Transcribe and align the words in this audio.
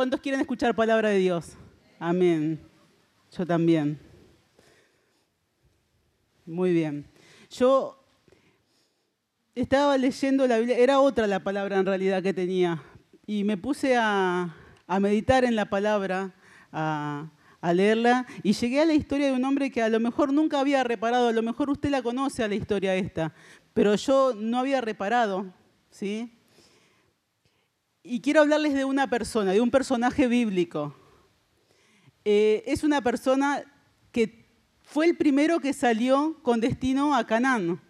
¿Cuántos 0.00 0.22
quieren 0.22 0.40
escuchar 0.40 0.74
palabra 0.74 1.10
de 1.10 1.18
Dios? 1.18 1.58
Amén. 1.98 2.58
Yo 3.36 3.44
también. 3.44 4.00
Muy 6.46 6.72
bien. 6.72 7.06
Yo 7.50 8.02
estaba 9.54 9.98
leyendo 9.98 10.46
la 10.46 10.56
Biblia, 10.56 10.78
era 10.78 11.00
otra 11.00 11.26
la 11.26 11.44
palabra 11.44 11.78
en 11.78 11.84
realidad 11.84 12.22
que 12.22 12.32
tenía, 12.32 12.82
y 13.26 13.44
me 13.44 13.58
puse 13.58 13.94
a, 13.94 14.56
meditar 14.98 15.44
en 15.44 15.54
la 15.54 15.68
palabra, 15.68 16.34
a, 16.72 17.30
a, 17.60 17.74
leerla, 17.74 18.26
y 18.42 18.54
llegué 18.54 18.80
a 18.80 18.86
la 18.86 18.94
historia 18.94 19.26
de 19.26 19.34
un 19.34 19.44
hombre 19.44 19.70
que 19.70 19.82
a 19.82 19.90
lo 19.90 20.00
mejor 20.00 20.32
nunca 20.32 20.60
había 20.60 20.82
reparado, 20.82 21.28
a 21.28 21.32
lo 21.32 21.42
mejor 21.42 21.68
usted 21.68 21.90
la 21.90 22.00
conoce 22.00 22.42
a 22.42 22.48
la 22.48 22.54
historia 22.54 22.94
esta, 22.94 23.34
pero 23.74 23.94
yo 23.96 24.32
no 24.34 24.60
había 24.60 24.80
reparado, 24.80 25.52
¿sí? 25.90 26.39
Y 28.02 28.20
quiero 28.20 28.40
hablarles 28.40 28.74
de 28.74 28.84
una 28.86 29.10
persona, 29.10 29.52
de 29.52 29.60
un 29.60 29.70
personaje 29.70 30.26
bíblico. 30.26 30.94
Eh, 32.24 32.62
es 32.66 32.82
una 32.82 33.02
persona 33.02 33.62
que 34.10 34.46
fue 34.82 35.06
el 35.06 35.16
primero 35.16 35.60
que 35.60 35.72
salió 35.74 36.38
con 36.42 36.60
destino 36.60 37.14
a 37.14 37.26
Canaán. 37.26 37.80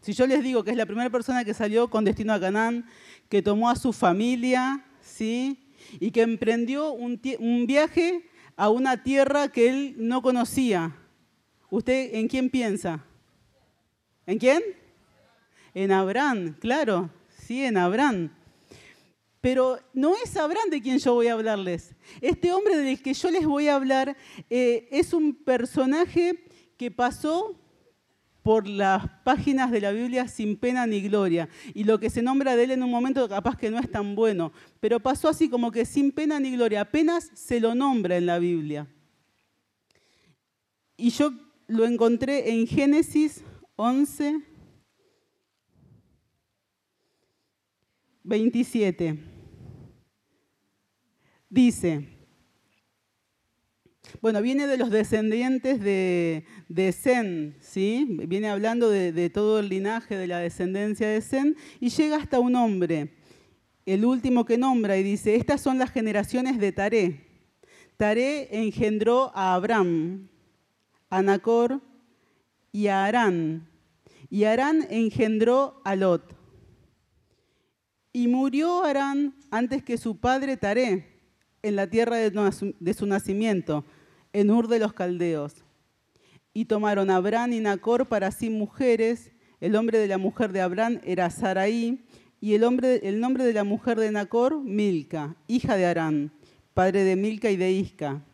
Si 0.00 0.12
yo 0.12 0.26
les 0.26 0.42
digo 0.42 0.62
que 0.62 0.70
es 0.70 0.76
la 0.76 0.86
primera 0.86 1.10
persona 1.10 1.44
que 1.44 1.54
salió 1.54 1.90
con 1.90 2.04
destino 2.04 2.32
a 2.32 2.40
Canaán, 2.40 2.86
que 3.28 3.42
tomó 3.42 3.68
a 3.68 3.76
su 3.76 3.92
familia, 3.92 4.84
¿sí? 5.00 5.74
Y 5.98 6.12
que 6.12 6.22
emprendió 6.22 6.92
un, 6.92 7.20
un 7.38 7.66
viaje 7.66 8.28
a 8.56 8.68
una 8.68 9.02
tierra 9.02 9.48
que 9.48 9.68
él 9.68 9.94
no 9.98 10.22
conocía. 10.22 10.96
¿Usted 11.68 12.14
en 12.14 12.28
quién 12.28 12.48
piensa? 12.48 13.04
¿En 14.24 14.38
quién? 14.38 14.62
En 15.74 15.90
Abraham, 15.90 16.54
claro, 16.60 17.10
sí, 17.28 17.64
en 17.64 17.76
Abraham. 17.76 18.30
Pero 19.42 19.80
no 19.92 20.14
es 20.24 20.36
Abraham 20.36 20.70
de 20.70 20.80
quien 20.80 21.00
yo 21.00 21.14
voy 21.14 21.26
a 21.26 21.32
hablarles. 21.32 21.96
Este 22.20 22.52
hombre 22.52 22.76
del 22.76 23.02
que 23.02 23.12
yo 23.12 23.28
les 23.28 23.44
voy 23.44 23.66
a 23.66 23.74
hablar 23.74 24.16
eh, 24.48 24.88
es 24.92 25.12
un 25.12 25.34
personaje 25.34 26.44
que 26.78 26.92
pasó 26.92 27.58
por 28.44 28.68
las 28.68 29.04
páginas 29.24 29.72
de 29.72 29.80
la 29.80 29.90
Biblia 29.90 30.28
sin 30.28 30.56
pena 30.56 30.86
ni 30.86 31.02
gloria. 31.02 31.48
Y 31.74 31.82
lo 31.82 31.98
que 31.98 32.08
se 32.08 32.22
nombra 32.22 32.54
de 32.54 32.62
él 32.62 32.70
en 32.70 32.84
un 32.84 32.90
momento 32.92 33.28
capaz 33.28 33.56
que 33.56 33.68
no 33.68 33.80
es 33.80 33.90
tan 33.90 34.14
bueno, 34.14 34.52
pero 34.78 35.00
pasó 35.00 35.28
así 35.28 35.50
como 35.50 35.72
que 35.72 35.86
sin 35.86 36.12
pena 36.12 36.38
ni 36.38 36.52
gloria, 36.52 36.82
apenas 36.82 37.28
se 37.34 37.58
lo 37.58 37.74
nombra 37.74 38.16
en 38.16 38.26
la 38.26 38.38
Biblia. 38.38 38.86
Y 40.96 41.10
yo 41.10 41.32
lo 41.66 41.84
encontré 41.84 42.52
en 42.52 42.68
Génesis 42.68 43.42
11, 43.74 44.40
27 48.22 49.31
dice, 51.52 52.08
bueno, 54.22 54.40
viene 54.40 54.66
de 54.66 54.78
los 54.78 54.90
descendientes 54.90 55.80
de, 55.80 56.44
de 56.68 56.92
Zen, 56.92 57.56
¿sí? 57.60 58.06
Viene 58.26 58.48
hablando 58.48 58.88
de, 58.88 59.30
todo 59.30 59.58
el 59.58 59.68
linaje 59.68 60.16
de 60.16 60.26
la 60.26 60.38
descendencia 60.38 61.08
de 61.08 61.20
Zen 61.20 61.56
y 61.78 61.90
llega 61.90 62.16
hasta 62.16 62.40
un 62.40 62.56
hombre, 62.56 63.14
el 63.84 64.04
último 64.04 64.46
que 64.46 64.56
nombra, 64.56 64.96
y 64.96 65.02
dice, 65.02 65.34
estas 65.34 65.60
son 65.60 65.78
las 65.78 65.90
generaciones 65.90 66.58
de 66.58 66.72
Taré. 66.72 67.20
Taré 67.98 68.48
engendró 68.50 69.30
a 69.34 69.54
Abraham, 69.54 70.28
a 71.10 71.20
Nacor 71.20 71.82
y 72.72 72.86
a 72.86 73.04
Arán. 73.04 73.68
Y 74.30 74.44
Arán 74.44 74.86
engendró 74.88 75.82
a 75.84 75.96
Lot. 75.96 76.34
Y 78.14 78.26
murió 78.28 78.84
Arán 78.84 79.34
antes 79.50 79.82
que 79.82 79.98
su 79.98 80.18
padre 80.18 80.56
Taré 80.56 81.11
en 81.62 81.76
la 81.76 81.88
tierra 81.88 82.16
de 82.16 82.94
su 82.94 83.06
nacimiento, 83.06 83.84
en 84.32 84.50
Ur 84.50 84.68
de 84.68 84.78
los 84.78 84.92
Caldeos. 84.92 85.64
Y 86.52 86.66
tomaron 86.66 87.10
a 87.10 87.16
Abraham 87.16 87.52
y 87.54 87.60
Nacor 87.60 88.06
para 88.06 88.30
sí 88.30 88.50
mujeres. 88.50 89.32
El 89.60 89.72
nombre 89.72 89.98
de 89.98 90.08
la 90.08 90.18
mujer 90.18 90.52
de 90.52 90.60
Abraham 90.60 91.00
era 91.04 91.30
Saraí, 91.30 92.04
y 92.40 92.54
el, 92.54 92.64
el 92.84 93.20
nombre 93.20 93.44
de 93.44 93.52
la 93.52 93.62
mujer 93.62 94.00
de 94.00 94.10
Nacor, 94.10 94.60
Milca, 94.60 95.36
hija 95.46 95.76
de 95.76 95.86
Arán, 95.86 96.32
padre 96.74 97.04
de 97.04 97.14
Milca 97.14 97.50
y 97.50 97.56
de 97.56 97.70
Isca. 97.70 98.24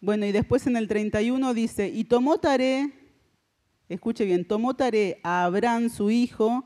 Bueno, 0.00 0.24
y 0.24 0.30
después 0.30 0.68
en 0.68 0.76
el 0.76 0.86
31 0.86 1.52
dice, 1.52 1.88
y 1.88 2.04
tomó 2.04 2.38
Taré, 2.38 2.92
escuche 3.88 4.24
bien, 4.24 4.46
tomó 4.46 4.76
Taré 4.76 5.18
a 5.24 5.44
Abraham 5.44 5.90
su 5.90 6.12
hijo 6.12 6.64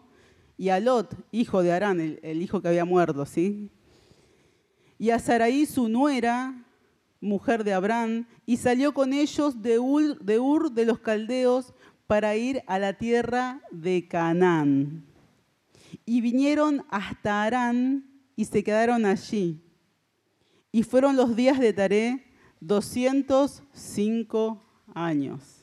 y 0.58 0.68
a 0.68 0.78
Lot, 0.78 1.16
hijo 1.32 1.62
de 1.62 1.72
Arán, 1.72 2.18
el 2.22 2.42
hijo 2.42 2.60
que 2.60 2.68
había 2.68 2.84
muerto, 2.84 3.24
¿sí? 3.24 3.70
Y 5.00 5.10
a 5.10 5.18
Saraí 5.18 5.64
su 5.64 5.88
nuera, 5.88 6.62
mujer 7.22 7.64
de 7.64 7.72
Abraham, 7.72 8.26
y 8.44 8.58
salió 8.58 8.92
con 8.92 9.14
ellos 9.14 9.62
de 9.62 9.78
Ur, 9.78 10.72
de 10.72 10.84
los 10.84 10.98
Caldeos 10.98 11.72
para 12.06 12.36
ir 12.36 12.62
a 12.66 12.78
la 12.78 12.92
tierra 12.92 13.62
de 13.70 14.06
Canaán. 14.06 15.06
Y 16.04 16.20
vinieron 16.20 16.84
hasta 16.90 17.44
Arán 17.44 18.04
y 18.36 18.44
se 18.44 18.62
quedaron 18.62 19.06
allí. 19.06 19.62
Y 20.70 20.82
fueron 20.82 21.16
los 21.16 21.34
días 21.34 21.58
de 21.58 21.72
Taré 21.72 22.26
205 22.60 24.62
años. 24.92 25.59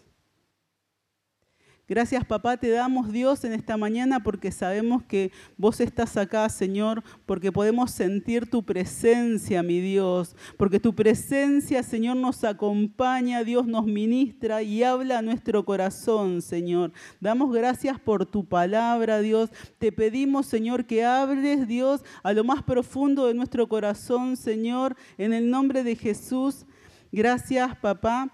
Gracias 1.90 2.26
papá, 2.26 2.58
te 2.58 2.70
damos 2.70 3.14
Dios 3.14 3.46
en 3.46 3.54
esta 3.54 3.78
mañana 3.78 4.22
porque 4.22 4.52
sabemos 4.52 5.04
que 5.04 5.32
vos 5.56 5.80
estás 5.80 6.18
acá, 6.18 6.50
Señor, 6.50 7.02
porque 7.26 7.50
podemos 7.50 7.92
sentir 7.92 8.50
tu 8.50 8.62
presencia, 8.62 9.64
mi 9.64 9.80
Dios, 9.80 10.36
porque 10.58 10.82
tu 10.82 10.94
presencia, 10.94 11.82
Señor, 11.84 12.18
nos 12.18 12.44
acompaña, 12.44 13.46
Dios 13.46 13.68
nos 13.68 13.86
ministra 13.86 14.64
y 14.64 14.84
habla 14.84 15.20
a 15.20 15.22
nuestro 15.22 15.64
corazón, 15.64 16.42
Señor. 16.42 16.92
Damos 17.22 17.54
gracias 17.54 17.98
por 18.02 18.26
tu 18.26 18.44
palabra, 18.44 19.22
Dios. 19.22 19.50
Te 19.80 19.94
pedimos, 19.94 20.46
Señor, 20.46 20.88
que 20.88 21.06
hables, 21.06 21.70
Dios, 21.70 22.04
a 22.22 22.34
lo 22.34 22.44
más 22.44 22.64
profundo 22.64 23.28
de 23.28 23.34
nuestro 23.34 23.70
corazón, 23.70 24.36
Señor, 24.36 24.98
en 25.18 25.32
el 25.32 25.50
nombre 25.50 25.84
de 25.84 25.96
Jesús. 25.96 26.66
Gracias, 27.14 27.78
papá. 27.78 28.30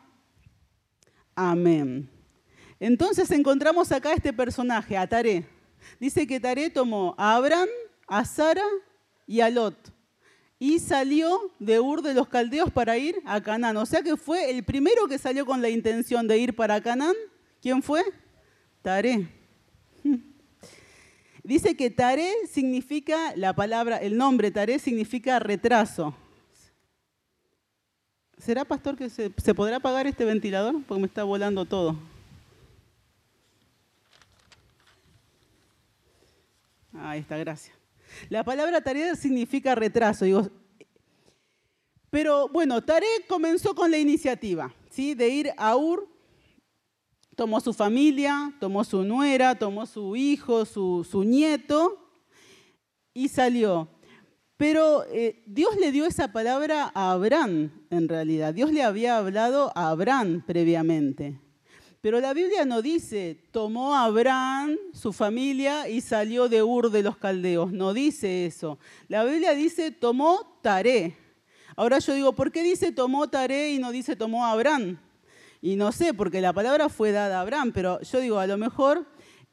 Amén. 1.35 2.12
Entonces 2.83 3.31
encontramos 3.31 3.93
acá 3.93 4.11
este 4.11 4.33
personaje, 4.33 4.97
a 4.97 5.07
Taré. 5.07 5.45
Dice 6.01 6.27
que 6.27 6.37
Taré 6.37 6.69
tomó 6.69 7.15
a 7.17 7.37
Abraham, 7.37 7.69
a 8.09 8.25
Sara 8.25 8.65
y 9.25 9.39
a 9.39 9.49
Lot 9.49 9.93
y 10.59 10.79
salió 10.79 11.49
de 11.59 11.79
Ur 11.79 12.01
de 12.01 12.13
los 12.13 12.27
Caldeos 12.27 12.71
para 12.71 12.97
ir 12.97 13.21
a 13.23 13.39
Canaán. 13.39 13.77
O 13.77 13.85
sea 13.85 14.01
que 14.01 14.17
fue 14.17 14.49
el 14.49 14.65
primero 14.65 15.07
que 15.07 15.17
salió 15.17 15.45
con 15.45 15.61
la 15.61 15.69
intención 15.69 16.27
de 16.27 16.37
ir 16.37 16.57
para 16.57 16.81
Canaán. 16.81 17.15
¿Quién 17.61 17.81
fue? 17.81 18.03
Taré. 18.81 19.29
Dice 21.45 21.77
que 21.77 21.89
Taré 21.89 22.33
significa, 22.51 23.33
la 23.37 23.53
palabra, 23.53 23.95
el 23.95 24.17
nombre 24.17 24.51
Taré 24.51 24.77
significa 24.77 25.39
retraso. 25.39 26.13
¿Será, 28.37 28.65
pastor, 28.65 28.97
que 28.97 29.09
se, 29.09 29.31
se 29.37 29.55
podrá 29.55 29.77
apagar 29.77 30.05
este 30.05 30.25
ventilador? 30.25 30.83
Porque 30.83 30.99
me 30.99 31.07
está 31.07 31.23
volando 31.23 31.63
todo. 31.63 32.12
Ahí 36.93 37.21
está, 37.21 37.37
gracias. 37.37 37.75
La 38.29 38.43
palabra 38.43 38.81
tarea 38.81 39.15
significa 39.15 39.75
retraso. 39.75 40.25
Digo, 40.25 40.49
pero 42.13 42.47
bueno, 42.47 42.83
Taré 42.83 43.07
comenzó 43.27 43.73
con 43.73 43.89
la 43.89 43.97
iniciativa 43.97 44.71
¿sí? 44.91 45.15
de 45.15 45.29
ir 45.29 45.49
a 45.57 45.75
Ur. 45.75 46.07
Tomó 47.35 47.59
su 47.59 47.73
familia, 47.73 48.53
tomó 48.59 48.83
su 48.83 49.03
nuera, 49.03 49.57
tomó 49.57 49.87
su 49.87 50.15
hijo, 50.15 50.65
su, 50.65 51.23
nieto 51.25 51.97
y 53.15 53.29
salió. 53.29 53.89
Pero 54.57 55.05
eh, 55.05 55.41
Dios 55.47 55.75
le 55.77 55.91
dio 55.91 56.05
esa 56.05 56.31
palabra 56.31 56.91
a 56.93 57.13
Abraham, 57.13 57.71
en 57.89 58.07
realidad. 58.07 58.53
Dios 58.53 58.71
le 58.71 58.83
había 58.83 59.17
hablado 59.17 59.71
a 59.73 59.89
Abraham 59.89 60.43
previamente. 60.45 61.39
Pero 62.03 62.19
la 62.19 62.33
Biblia 62.33 62.65
no 62.65 62.81
dice, 62.81 63.37
tomó 63.51 63.95
a 63.95 64.03
Abraham, 64.03 64.75
su 64.91 65.13
familia, 65.13 65.87
y 65.87 66.01
salió 66.01 66.49
de 66.49 66.61
Ur 66.61 66.91
de 66.91 67.01
los 67.01 67.15
Caldeos. 67.15 67.71
No 67.71 67.93
dice 67.93 68.45
eso. 68.45 68.77
La 69.07 69.23
Biblia 69.23 69.55
dice, 69.55 69.89
tomó 69.91 70.59
Taré. 70.61 71.15
Ahora 71.77 71.99
yo 71.99 72.13
digo, 72.13 72.33
¿por 72.33 72.51
qué 72.51 72.61
dice 72.61 72.91
tomó 72.91 73.29
Taré 73.29 73.71
y 73.71 73.79
no 73.79 73.93
dice 73.93 74.17
tomó 74.17 74.45
a 74.45 74.51
Abraham? 74.51 74.97
Y 75.61 75.77
no 75.77 75.93
sé, 75.93 76.13
porque 76.13 76.41
la 76.41 76.51
palabra 76.51 76.89
fue 76.89 77.13
dada 77.13 77.37
a 77.37 77.41
Abraham, 77.41 77.71
pero 77.73 78.01
yo 78.01 78.19
digo, 78.19 78.37
a 78.37 78.47
lo 78.47 78.57
mejor 78.57 79.07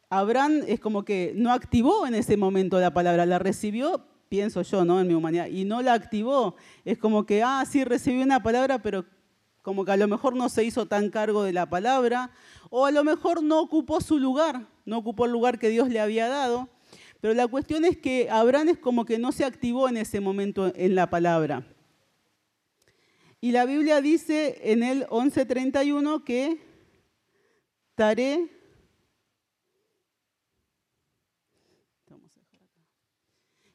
Abraham 0.08 0.62
es 0.66 0.80
como 0.80 1.04
que 1.04 1.32
no 1.36 1.52
activó 1.52 2.04
en 2.04 2.16
ese 2.16 2.36
momento 2.36 2.80
la 2.80 2.92
palabra, 2.92 3.26
la 3.26 3.38
recibió, 3.38 4.04
pienso 4.28 4.62
yo, 4.62 4.84
¿no? 4.84 5.00
En 5.00 5.06
mi 5.06 5.14
humanidad, 5.14 5.46
y 5.46 5.64
no 5.64 5.82
la 5.82 5.92
activó. 5.92 6.56
Es 6.84 6.98
como 6.98 7.24
que, 7.26 7.44
ah, 7.44 7.64
sí, 7.64 7.84
recibí 7.84 8.20
una 8.20 8.42
palabra, 8.42 8.82
pero 8.82 9.04
como 9.70 9.84
que 9.84 9.92
a 9.92 9.96
lo 9.96 10.08
mejor 10.08 10.34
no 10.34 10.48
se 10.48 10.64
hizo 10.64 10.86
tan 10.86 11.10
cargo 11.10 11.44
de 11.44 11.52
la 11.52 11.70
palabra, 11.70 12.32
o 12.70 12.86
a 12.86 12.90
lo 12.90 13.04
mejor 13.04 13.40
no 13.40 13.60
ocupó 13.60 14.00
su 14.00 14.18
lugar, 14.18 14.66
no 14.84 14.98
ocupó 14.98 15.26
el 15.26 15.30
lugar 15.30 15.60
que 15.60 15.68
Dios 15.68 15.88
le 15.88 16.00
había 16.00 16.26
dado. 16.26 16.68
Pero 17.20 17.34
la 17.34 17.46
cuestión 17.46 17.84
es 17.84 17.96
que 17.96 18.28
Abraham 18.30 18.70
es 18.70 18.78
como 18.78 19.04
que 19.04 19.16
no 19.20 19.30
se 19.30 19.44
activó 19.44 19.88
en 19.88 19.96
ese 19.96 20.18
momento 20.18 20.72
en 20.74 20.96
la 20.96 21.08
palabra. 21.08 21.64
Y 23.40 23.52
la 23.52 23.64
Biblia 23.64 24.00
dice 24.00 24.58
en 24.72 24.82
el 24.82 25.06
11:31 25.08 26.24
que 26.24 26.60
Taré 27.94 28.50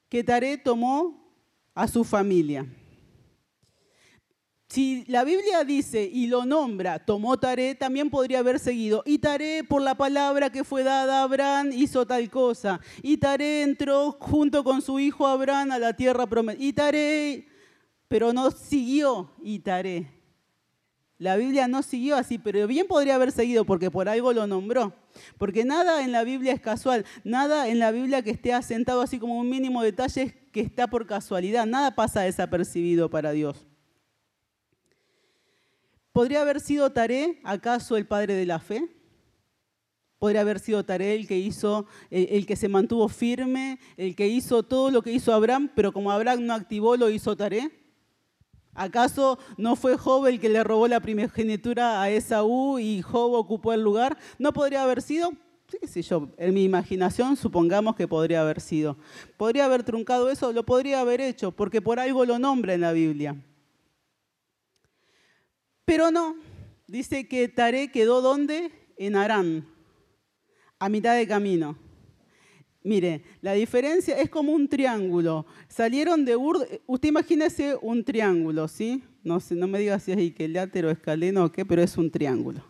que 0.09 0.25
Taré 0.25 0.57
tomó 0.57 1.33
a 1.73 1.87
su 1.87 2.03
familia. 2.03 2.67
Si 4.75 5.05
la 5.07 5.23
Biblia 5.23 5.63
dice 5.63 6.03
y 6.03 6.27
lo 6.27 6.45
nombra, 6.45 6.99
tomó 6.99 7.39
Taré, 7.39 7.75
también 7.75 8.09
podría 8.09 8.39
haber 8.39 8.59
seguido. 8.59 9.03
Y 9.05 9.19
Taré, 9.19 9.63
por 9.63 9.81
la 9.81 9.95
palabra 9.95 10.49
que 10.49 10.65
fue 10.65 10.83
dada 10.83 11.21
a 11.21 11.23
Abraham, 11.23 11.69
hizo 11.71 12.05
tal 12.05 12.29
cosa. 12.29 12.81
Y 13.01 13.15
Taré 13.15 13.61
entró 13.61 14.11
junto 14.19 14.65
con 14.65 14.81
su 14.81 14.99
hijo 14.99 15.27
Abraham 15.27 15.71
a 15.71 15.79
la 15.79 15.93
tierra 15.93 16.27
prometida. 16.27 16.65
Y 16.65 16.73
Taré, 16.73 17.47
pero 18.09 18.33
no 18.33 18.51
siguió 18.51 19.31
y 19.41 19.59
Taré. 19.59 20.11
La 21.19 21.37
Biblia 21.37 21.69
no 21.69 21.81
siguió 21.81 22.17
así, 22.17 22.37
pero 22.37 22.67
bien 22.67 22.85
podría 22.85 23.15
haber 23.15 23.31
seguido 23.31 23.63
porque 23.63 23.89
por 23.89 24.09
algo 24.09 24.33
lo 24.33 24.45
nombró. 24.45 24.93
Porque 25.37 25.63
nada 25.63 26.03
en 26.03 26.11
la 26.11 26.25
Biblia 26.25 26.51
es 26.51 26.59
casual, 26.59 27.05
nada 27.23 27.69
en 27.69 27.79
la 27.79 27.91
Biblia 27.91 28.23
que 28.23 28.31
esté 28.31 28.51
asentado 28.51 28.99
así 28.99 29.19
como 29.19 29.39
un 29.39 29.49
mínimo 29.49 29.81
detalle 29.83 30.35
que 30.51 30.59
está 30.59 30.87
por 30.87 31.07
casualidad, 31.07 31.65
nada 31.65 31.95
pasa 31.95 32.23
desapercibido 32.23 33.09
para 33.09 33.31
Dios. 33.31 33.65
¿Podría 36.15 36.43
haber 36.43 36.61
sido 36.61 36.93
Taré 36.93 37.41
acaso 37.43 37.97
el 37.97 38.07
padre 38.07 38.35
de 38.35 38.45
la 38.45 38.59
fe? 38.59 38.87
¿Podría 40.17 40.39
haber 40.39 40.59
sido 40.59 40.85
Taré 40.85 41.13
el 41.13 41.27
que 41.27 41.37
hizo, 41.37 41.87
el, 42.09 42.45
que 42.45 42.55
se 42.55 42.69
mantuvo 42.69 43.09
firme, 43.09 43.79
el 43.97 44.15
que 44.15 44.25
hizo 44.25 44.63
todo 44.63 44.91
lo 44.91 45.01
que 45.01 45.11
hizo 45.11 45.33
Abraham, 45.33 45.69
pero 45.75 45.91
como 45.91 46.11
Abraham 46.11 46.45
no 46.45 46.53
activó, 46.53 46.95
lo 46.95 47.09
hizo 47.09 47.35
Taré? 47.35 47.69
¿Acaso 48.73 49.37
no 49.57 49.75
fue 49.75 49.97
Job 49.97 50.27
el 50.27 50.39
que 50.39 50.47
le 50.47 50.63
robó 50.63 50.87
la 50.87 51.01
primogenitura 51.01 52.01
a 52.01 52.09
Esaú 52.09 52.79
y 52.79 53.01
Job 53.01 53.33
ocupó 53.33 53.73
el 53.73 53.81
lugar? 53.81 54.17
¿No 54.39 54.53
podría 54.53 54.83
haber 54.83 55.01
sido? 55.01 55.33
Sí, 55.85 56.01
yo, 56.01 56.29
en 56.37 56.53
mi 56.53 56.63
imaginación 56.63 57.35
supongamos 57.35 57.97
que 57.97 58.07
podría 58.07 58.39
haber 58.39 58.61
sido. 58.61 58.95
¿Podría 59.35 59.65
haber 59.65 59.83
truncado 59.83 60.29
eso? 60.29 60.53
Lo 60.53 60.63
podría 60.63 61.01
haber 61.01 61.19
hecho, 61.19 61.51
porque 61.51 61.81
por 61.81 61.99
algo 61.99 62.23
lo 62.23 62.39
nombra 62.39 62.73
en 62.73 62.79
la 62.79 62.93
Biblia. 62.93 63.35
Pero 65.85 66.11
no, 66.11 66.35
dice 66.87 67.27
que 67.27 67.47
Taré 67.47 67.91
quedó 67.91 68.21
donde? 68.21 68.71
En 68.97 69.15
Arán, 69.15 69.67
a 70.79 70.89
mitad 70.89 71.15
de 71.15 71.27
camino. 71.27 71.77
Mire, 72.83 73.23
la 73.41 73.53
diferencia 73.53 74.17
es 74.19 74.29
como 74.29 74.51
un 74.51 74.67
triángulo. 74.67 75.45
Salieron 75.67 76.23
de 76.23 76.35
Ur, 76.35 76.67
usted 76.85 77.09
imagínese 77.09 77.75
un 77.81 78.03
triángulo, 78.03 78.67
¿sí? 78.67 79.03
No, 79.23 79.39
sé, 79.39 79.55
no 79.55 79.67
me 79.67 79.79
diga 79.79 79.97
si 79.99 80.11
es 80.11 80.19
equilátero, 80.19 80.91
escaleno 80.91 81.45
o 81.45 81.51
qué, 81.51 81.65
pero 81.65 81.81
es 81.81 81.97
un 81.97 82.11
triángulo. 82.11 82.63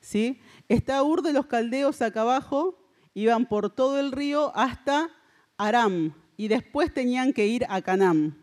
¿sí? 0.00 0.38
Está 0.68 1.02
Ur 1.02 1.20
de 1.22 1.32
los 1.32 1.46
caldeos 1.46 2.00
acá 2.00 2.20
abajo, 2.20 2.78
iban 3.12 3.46
por 3.46 3.74
todo 3.74 3.98
el 3.98 4.12
río 4.12 4.56
hasta 4.56 5.10
Aram 5.58 6.12
y 6.36 6.46
después 6.46 6.94
tenían 6.94 7.32
que 7.32 7.46
ir 7.46 7.66
a 7.68 7.82
Canaán. 7.82 8.36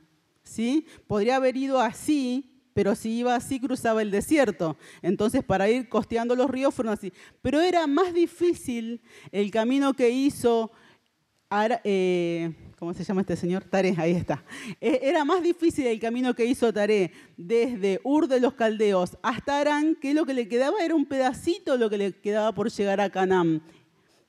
¿sí? 0.44 0.86
Podría 1.08 1.38
haber 1.38 1.56
ido 1.56 1.80
así, 1.80 2.53
pero 2.74 2.96
si 2.96 3.12
iba 3.12 3.36
así 3.36 3.60
cruzaba 3.60 4.02
el 4.02 4.12
desierto. 4.12 4.78
Entonces 5.02 5.44
para 5.44 5.70
ir 5.70 5.90
costeando 5.90 6.36
los 6.36 6.50
ríos 6.50 6.74
fueron 6.74 6.94
así. 6.94 7.14
Pero 7.42 7.62
era 7.62 7.88
más 7.88 8.14
difícil 8.14 9.02
el 9.32 9.52
camino 9.52 9.94
que 9.94 10.10
hizo, 10.10 10.72
eh, 11.84 12.54
¿cómo 12.78 12.94
se 12.94 13.04
llama 13.04 13.22
este 13.22 13.36
señor? 13.36 13.64
Taré, 13.64 13.94
ahí 13.98 14.12
está. 14.12 14.44
E, 14.82 15.00
era 15.04 15.24
más 15.24 15.44
difícil 15.44 15.88
el 15.88 16.00
camino 16.00 16.34
que 16.34 16.46
hizo 16.46 16.74
Taré 16.74 17.12
desde 17.38 18.00
Ur 18.04 18.28
de 18.28 18.40
los 18.40 18.54
Caldeos 18.54 19.18
hasta 19.22 19.60
Arán, 19.60 19.96
que 19.96 20.14
lo 20.14 20.26
que 20.26 20.34
le 20.34 20.48
quedaba 20.48 20.84
era 20.84 20.96
un 20.96 21.06
pedacito 21.06 21.78
lo 21.78 21.90
que 21.90 21.98
le 21.98 22.14
quedaba 22.14 22.54
por 22.54 22.70
llegar 22.72 23.02
a 23.02 23.10
Canaán. 23.10 23.62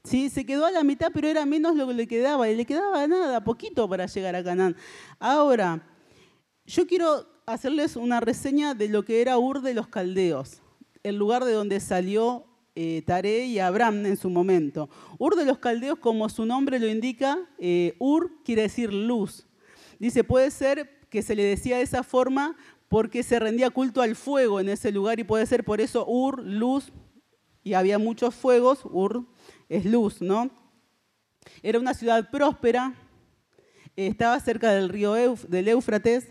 Sí, 0.05 0.29
se 0.29 0.45
quedó 0.45 0.67
a 0.67 0.71
la 0.71 0.85
mitad, 0.85 1.11
pero 1.15 1.29
era 1.29 1.47
menos 1.47 1.77
lo 1.77 1.89
que 1.89 1.95
le 1.95 2.07
quedaba, 2.07 2.47
y 2.51 2.55
le 2.55 2.67
quedaba 2.67 3.07
nada, 3.07 3.43
poquito 3.43 3.89
para 3.89 4.05
llegar 4.05 4.37
a 4.37 4.45
Canaán. 4.45 4.77
Ahora, 5.19 5.83
yo 6.67 6.87
quiero 6.87 7.27
hacerles 7.47 7.97
una 7.97 8.21
reseña 8.21 8.75
de 8.75 8.89
lo 8.89 9.05
que 9.05 9.21
era 9.21 9.39
Ur 9.39 9.61
de 9.61 9.75
los 9.75 9.89
Caldeos, 9.89 10.63
el 11.03 11.17
lugar 11.17 11.45
de 11.45 11.53
donde 11.53 11.81
salió 11.81 12.47
eh, 12.75 13.05
y 13.47 13.59
Abraham 13.59 14.07
en 14.07 14.17
su 14.17 14.31
momento. 14.31 14.89
Ur 15.19 15.37
de 15.37 15.45
los 15.45 15.59
Caldeos, 15.59 15.99
como 15.99 16.29
su 16.29 16.47
nombre 16.47 16.79
lo 16.79 16.89
indica, 16.89 17.39
eh, 17.59 17.95
Ur 17.99 18.43
quiere 18.45 18.63
decir 18.63 18.93
luz. 18.93 19.47
Dice, 19.99 20.25
puede 20.25 20.51
ser 20.51 21.01
que 21.11 21.23
se 21.23 21.37
le 21.37 21.45
decía 21.45 21.77
de 21.77 21.83
esa 21.83 22.03
forma 22.03 22.57
porque 22.89 23.23
se 23.23 23.39
rendía 23.39 23.71
culto 23.71 24.03
al 24.03 24.17
fuego 24.17 24.59
en 24.59 24.69
ese 24.69 24.91
lugar 24.91 25.21
y 25.21 25.25
puede 25.25 25.47
ser 25.47 25.65
por 25.65 25.81
eso 25.81 26.07
Ur, 26.07 26.43
luz, 26.43 26.93
y 27.63 27.75
había 27.75 27.99
muchos 27.99 28.35
fuegos, 28.35 28.81
Ur 28.85 29.27
es 29.69 29.85
luz, 29.85 30.21
¿no? 30.21 30.51
Era 31.63 31.79
una 31.79 31.95
ciudad 31.95 32.31
próspera, 32.31 32.95
estaba 33.97 34.41
cerca 34.41 34.73
del 34.73 34.89
río 34.89 35.15
del 35.49 35.69
Éufrates, 35.69 36.29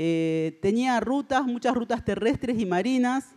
eh, 0.00 0.60
tenía 0.62 1.00
rutas, 1.00 1.44
muchas 1.44 1.74
rutas 1.74 2.04
terrestres 2.04 2.60
y 2.60 2.66
marinas, 2.66 3.34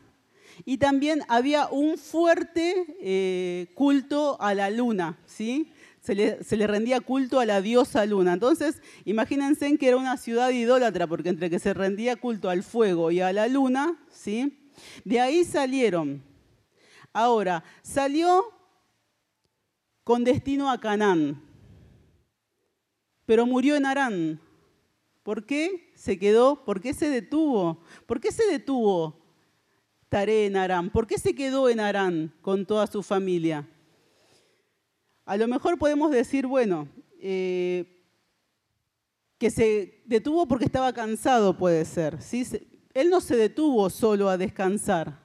y 0.63 0.77
también 0.77 1.23
había 1.27 1.67
un 1.67 1.97
fuerte 1.97 2.85
eh, 3.01 3.71
culto 3.73 4.39
a 4.39 4.53
la 4.53 4.69
luna, 4.69 5.17
¿sí? 5.25 5.71
Se 6.01 6.13
le, 6.13 6.67
rendía 6.67 6.99
culto 6.99 7.39
a 7.39 7.47
la 7.47 7.63
diosa 7.63 8.05
luna. 8.05 8.33
Entonces, 8.33 8.79
imagínense 9.05 9.75
que 9.79 9.87
era 9.87 9.97
una 9.97 10.17
ciudad 10.17 10.51
idólatra, 10.51 11.07
porque 11.07 11.29
entre 11.29 11.49
que 11.49 11.57
se 11.57 11.73
rendía 11.73 12.15
culto 12.15 12.47
al 12.47 12.61
fuego 12.61 13.09
y 13.09 13.21
a 13.21 13.33
la 13.33 13.47
luna, 13.47 13.97
¿sí? 14.11 14.71
De 15.03 15.19
ahí 15.19 15.43
salieron. 15.43 16.21
Ahora, 17.11 17.63
salió 17.81 18.45
con 20.03 20.23
destino 20.23 20.69
a 20.69 20.79
Canaán, 20.79 21.41
pero 23.25 23.47
murió 23.47 23.75
en 23.75 23.87
Arán. 23.87 24.50
¿Por 25.31 25.45
qué 25.45 25.93
se 25.95 26.19
quedó? 26.19 26.65
¿Por 26.65 26.81
qué 26.81 26.93
se 26.93 27.09
detuvo? 27.09 27.79
¿Por 28.05 28.19
qué 28.19 28.33
se 28.33 28.45
detuvo 28.47 29.17
Taré 30.09 30.47
en 30.47 30.57
Arán? 30.57 30.89
¿Por 30.89 31.07
qué 31.07 31.17
se 31.17 31.33
quedó 31.33 31.69
en 31.69 31.79
Arán 31.79 32.33
con 32.41 32.65
toda 32.65 32.85
su 32.85 33.01
familia? 33.01 33.65
A 35.23 35.37
lo 35.37 35.47
mejor 35.47 35.79
podemos 35.79 36.11
decir, 36.11 36.47
bueno, 36.47 36.89
eh, 37.21 38.03
que 39.37 39.49
se 39.49 40.01
detuvo 40.03 40.49
porque 40.49 40.65
estaba 40.65 40.91
cansado, 40.91 41.57
puede 41.57 41.85
ser. 41.85 42.17
Él 42.93 43.09
no 43.09 43.21
se 43.21 43.37
detuvo 43.37 43.89
solo 43.89 44.27
a 44.27 44.37
descansar. 44.37 45.17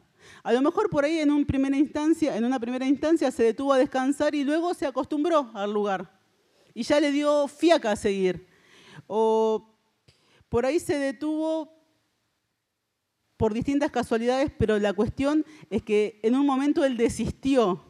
A 0.44 0.52
lo 0.52 0.62
mejor 0.62 0.88
por 0.88 1.04
ahí 1.04 1.18
en, 1.18 1.32
una 1.32 1.44
primera 1.44 1.76
instancia, 1.76 2.36
en 2.36 2.44
una 2.44 2.60
primera 2.60 2.86
instancia 2.86 3.32
se 3.32 3.42
detuvo 3.42 3.72
a 3.72 3.78
descansar 3.78 4.36
y 4.36 4.44
luego 4.44 4.72
se 4.72 4.86
acostumbró 4.86 5.50
al 5.52 5.72
lugar. 5.72 6.08
Y 6.74 6.84
ya 6.84 7.00
le 7.00 7.10
dio 7.10 7.48
fiaca 7.48 7.90
a 7.90 7.96
seguir. 7.96 8.46
O 9.08 9.72
por 10.48 10.66
ahí 10.66 10.78
se 10.78 10.98
detuvo 10.98 11.76
por 13.36 13.52
distintas 13.52 13.90
casualidades, 13.90 14.50
pero 14.58 14.78
la 14.78 14.92
cuestión 14.92 15.44
es 15.70 15.82
que 15.82 16.20
en 16.22 16.34
un 16.34 16.46
momento 16.46 16.84
él 16.84 16.96
desistió 16.96 17.85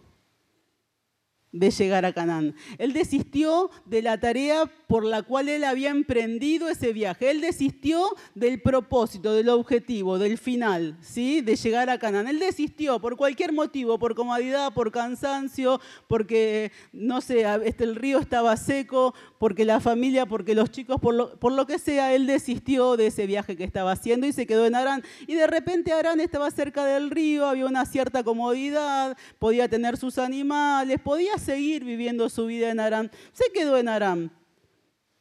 de 1.52 1.70
llegar 1.70 2.04
a 2.04 2.12
Canaán. 2.12 2.54
Él 2.78 2.92
desistió 2.92 3.70
de 3.86 4.02
la 4.02 4.18
tarea 4.18 4.66
por 4.86 5.04
la 5.04 5.22
cual 5.22 5.48
él 5.48 5.64
había 5.64 5.90
emprendido 5.90 6.68
ese 6.68 6.92
viaje. 6.92 7.30
Él 7.30 7.40
desistió 7.40 8.08
del 8.34 8.60
propósito, 8.60 9.32
del 9.32 9.48
objetivo, 9.48 10.18
del 10.18 10.38
final, 10.38 10.96
¿sí? 11.00 11.40
De 11.40 11.56
llegar 11.56 11.90
a 11.90 11.98
Canaán. 11.98 12.28
Él 12.28 12.38
desistió 12.38 13.00
por 13.00 13.16
cualquier 13.16 13.52
motivo, 13.52 13.98
por 13.98 14.14
comodidad, 14.14 14.72
por 14.74 14.92
cansancio, 14.92 15.80
porque, 16.06 16.72
no 16.92 17.20
sé, 17.20 17.42
el 17.42 17.96
río 17.96 18.18
estaba 18.18 18.56
seco, 18.56 19.14
porque 19.38 19.64
la 19.64 19.80
familia, 19.80 20.26
porque 20.26 20.54
los 20.54 20.70
chicos, 20.70 21.00
por 21.00 21.14
lo, 21.14 21.38
por 21.38 21.52
lo 21.52 21.66
que 21.66 21.78
sea, 21.78 22.14
él 22.14 22.26
desistió 22.26 22.96
de 22.96 23.08
ese 23.08 23.26
viaje 23.26 23.56
que 23.56 23.64
estaba 23.64 23.92
haciendo 23.92 24.26
y 24.26 24.32
se 24.32 24.46
quedó 24.46 24.66
en 24.66 24.74
Arán. 24.74 25.02
Y 25.26 25.34
de 25.34 25.46
repente 25.46 25.92
Arán 25.92 26.20
estaba 26.20 26.50
cerca 26.50 26.84
del 26.84 27.10
río, 27.10 27.46
había 27.46 27.66
una 27.66 27.86
cierta 27.86 28.22
comodidad, 28.22 29.16
podía 29.38 29.68
tener 29.68 29.96
sus 29.96 30.18
animales, 30.18 31.00
podía 31.00 31.35
seguir 31.38 31.84
viviendo 31.84 32.28
su 32.28 32.46
vida 32.46 32.70
en 32.70 32.80
Arán. 32.80 33.10
Se 33.32 33.50
quedó 33.52 33.78
en 33.78 33.88
Arán 33.88 34.32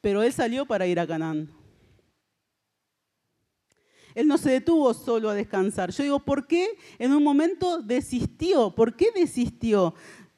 pero 0.05 0.21
él 0.21 0.31
salió 0.31 0.67
para 0.67 0.85
ir 0.85 0.99
a 0.99 1.07
Canaán. 1.07 1.49
Él 4.13 4.27
no 4.27 4.37
se 4.37 4.51
detuvo 4.51 4.93
solo 4.93 5.31
a 5.31 5.33
descansar. 5.33 5.89
Yo 5.89 6.03
digo, 6.03 6.19
¿por 6.19 6.45
qué 6.45 6.77
en 6.99 7.11
un 7.11 7.23
momento 7.23 7.81
desistió? 7.81 8.69
¿Por 8.69 8.95
qué 8.95 9.07
desistió? 9.15 9.95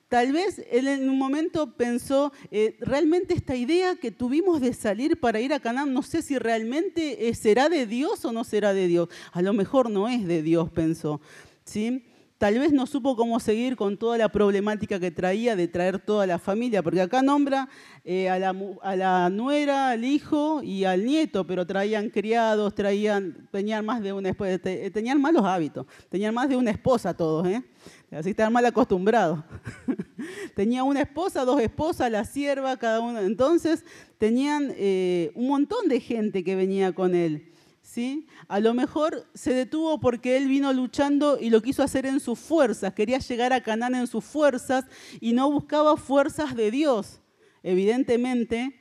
Tal 0.07 0.31
vez 0.31 0.65
él 0.71 0.87
en 0.87 1.09
un 1.09 1.17
momento 1.17 1.75
pensó, 1.75 2.31
eh, 2.49 2.77
realmente 2.79 3.33
esta 3.33 3.57
idea 3.57 3.97
que 3.97 4.09
tuvimos 4.09 4.61
de 4.61 4.71
salir 4.71 5.19
para 5.19 5.41
ir 5.41 5.51
a 5.53 5.59
Canaán, 5.59 5.93
no 5.93 6.01
sé 6.01 6.21
si 6.21 6.37
realmente 6.37 7.27
eh, 7.27 7.35
será 7.35 7.67
de 7.67 7.85
Dios 7.85 8.23
o 8.23 8.31
no 8.31 8.45
será 8.45 8.73
de 8.73 8.87
Dios. 8.87 9.09
A 9.33 9.41
lo 9.41 9.51
mejor 9.51 9.89
no 9.89 10.07
es 10.07 10.25
de 10.25 10.43
Dios, 10.43 10.71
pensó. 10.71 11.19
¿sí? 11.65 12.05
Tal 12.37 12.59
vez 12.59 12.71
no 12.71 12.85
supo 12.85 13.15
cómo 13.15 13.39
seguir 13.39 13.75
con 13.75 13.97
toda 13.97 14.17
la 14.17 14.29
problemática 14.29 14.99
que 14.99 15.11
traía 15.11 15.55
de 15.55 15.67
traer 15.67 15.99
toda 15.99 16.27
la 16.27 16.39
familia, 16.39 16.83
porque 16.83 17.01
acá 17.01 17.21
nombra 17.21 17.67
eh, 18.05 18.29
a, 18.29 18.37
la, 18.39 19.29
nuera, 19.29 19.89
al 19.91 20.05
hijo 20.05 20.61
y 20.63 20.83
al 20.83 21.05
nieto, 21.05 21.47
pero 21.47 21.65
traían 21.65 22.09
criados, 22.09 22.75
traían, 22.75 23.47
tenían 23.51 23.85
más 23.85 24.01
de 24.01 24.13
una 24.13 24.29
esposa, 24.29 24.59
tenían 24.59 25.21
malos 25.21 25.45
hábitos, 25.45 25.85
tenían 26.09 26.33
más 26.33 26.49
de 26.49 26.55
una 26.55 26.71
esposa 26.71 27.15
todos, 27.15 27.47
¿eh? 27.47 27.63
así 28.11 28.29
estaban 28.29 28.53
mal 28.53 28.65
acostumbrados. 28.65 29.39
Tenía 30.55 30.83
una 30.83 31.01
esposa, 31.01 31.45
dos 31.45 31.61
esposas, 31.61 32.11
la 32.11 32.25
sierva, 32.25 32.77
cada 32.77 32.99
uno. 32.99 33.19
Entonces 33.19 33.83
tenían 34.17 34.73
eh, 34.75 35.31
un 35.35 35.47
montón 35.47 35.87
de 35.87 35.99
gente 35.99 36.43
que 36.43 36.55
venía 36.55 36.93
con 36.93 37.15
él. 37.15 37.51
¿Sí? 37.97 38.27
A 38.47 38.59
lo 38.59 38.75
mejor 38.75 39.27
se 39.33 39.55
detuvo 39.55 39.99
porque 39.99 40.37
él 40.37 40.47
vino 40.47 40.71
luchando 40.71 41.39
y 41.41 41.49
lo 41.49 41.63
quiso 41.63 41.81
hacer 41.81 42.05
en 42.05 42.19
sus 42.19 42.37
fuerzas, 42.37 42.93
quería 42.93 43.17
llegar 43.17 43.53
a 43.53 43.63
Canaán 43.63 43.95
en 43.95 44.05
sus 44.05 44.23
fuerzas 44.23 44.85
y 45.19 45.33
no 45.33 45.49
buscaba 45.49 45.97
fuerzas 45.97 46.55
de 46.55 46.69
Dios. 46.69 47.21
Evidentemente, 47.63 48.79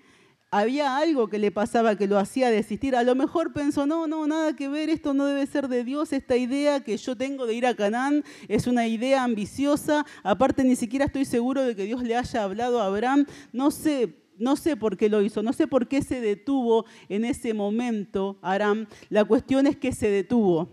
había 0.50 0.98
algo 0.98 1.28
que 1.28 1.38
le 1.38 1.50
pasaba 1.50 1.96
que 1.96 2.06
lo 2.06 2.18
hacía 2.18 2.50
desistir. 2.50 2.94
A 2.94 3.04
lo 3.04 3.14
mejor 3.14 3.54
pensó, 3.54 3.86
no, 3.86 4.06
no, 4.06 4.26
nada 4.26 4.54
que 4.54 4.68
ver, 4.68 4.90
esto 4.90 5.14
no 5.14 5.24
debe 5.24 5.46
ser 5.46 5.68
de 5.68 5.82
Dios, 5.82 6.12
esta 6.12 6.36
idea 6.36 6.84
que 6.84 6.98
yo 6.98 7.16
tengo 7.16 7.46
de 7.46 7.54
ir 7.54 7.64
a 7.64 7.74
Canaán 7.74 8.22
es 8.48 8.66
una 8.66 8.86
idea 8.86 9.24
ambiciosa, 9.24 10.04
aparte 10.24 10.62
ni 10.62 10.76
siquiera 10.76 11.06
estoy 11.06 11.24
seguro 11.24 11.62
de 11.62 11.74
que 11.74 11.84
Dios 11.84 12.02
le 12.02 12.16
haya 12.16 12.42
hablado 12.42 12.82
a 12.82 12.86
Abraham, 12.88 13.24
no 13.54 13.70
sé, 13.70 14.25
no 14.38 14.56
sé 14.56 14.76
por 14.76 14.96
qué 14.96 15.08
lo 15.08 15.22
hizo, 15.22 15.42
no 15.42 15.52
sé 15.52 15.66
por 15.66 15.88
qué 15.88 16.02
se 16.02 16.20
detuvo 16.20 16.86
en 17.08 17.24
ese 17.24 17.54
momento 17.54 18.38
Aram. 18.42 18.86
La 19.08 19.24
cuestión 19.24 19.66
es 19.66 19.76
que 19.76 19.92
se 19.92 20.10
detuvo. 20.10 20.68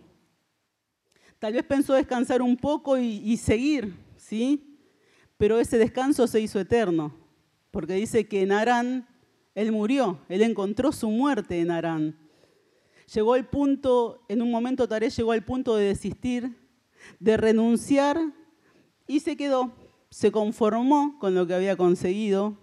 Tal 1.40 1.54
vez 1.54 1.64
pensó 1.64 1.94
descansar 1.94 2.42
un 2.42 2.56
poco 2.56 2.98
y, 2.98 3.36
seguir, 3.36 3.94
¿sí? 4.16 4.80
Pero 5.38 5.60
ese 5.60 5.78
descanso 5.78 6.26
se 6.26 6.40
hizo 6.40 6.58
eterno, 6.58 7.14
porque 7.70 7.96
dice 7.96 8.28
que 8.28 8.44
en 8.44 8.54
Arán 8.54 9.08
él 9.54 9.74
murió, 9.74 10.20
él 10.30 10.42
encontró 10.42 10.94
su 10.94 11.10
muerte 11.10 11.60
en 11.60 11.70
Arán. 11.70 12.18
Llegó 13.14 13.34
al 13.34 13.50
punto, 13.50 14.24
en 14.30 14.42
un 14.42 14.52
momento 14.52 14.88
Taré 14.88 15.10
llegó 15.10 15.34
al 15.34 15.44
punto 15.44 15.76
de 15.76 15.88
desistir, 15.88 16.56
de 17.20 17.36
renunciar 17.36 18.18
y 19.06 19.20
se 19.20 19.36
quedó, 19.36 19.74
se 20.10 20.32
conformó 20.32 21.20
con 21.20 21.36
lo 21.36 21.46
que 21.46 21.56
había 21.56 21.76
conseguido, 21.76 22.58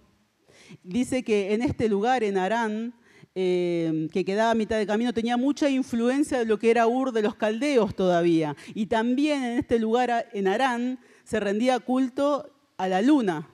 dice 0.83 1.23
que 1.23 1.53
en 1.53 1.61
este 1.61 1.89
lugar, 1.89 2.23
en 2.23 2.37
Arán, 2.37 2.93
eh, 3.33 4.09
que 4.11 4.25
quedaba 4.25 4.51
a 4.51 4.55
mitad 4.55 4.77
de 4.77 4.85
camino, 4.85 5.13
tenía 5.13 5.37
mucha 5.37 5.69
influencia 5.69 6.39
de 6.39 6.45
lo 6.45 6.59
que 6.59 6.69
era 6.69 6.87
Ur 6.87 7.11
de 7.11 7.21
los 7.21 7.35
caldeos 7.35 7.95
todavía. 7.95 8.55
Y 8.73 8.87
también 8.87 9.43
en 9.43 9.59
este 9.59 9.79
lugar, 9.79 10.27
en 10.33 10.47
Arán, 10.47 10.99
se 11.23 11.39
rendía 11.39 11.79
culto 11.79 12.53
a 12.77 12.87
la 12.89 13.01
luna, 13.01 13.47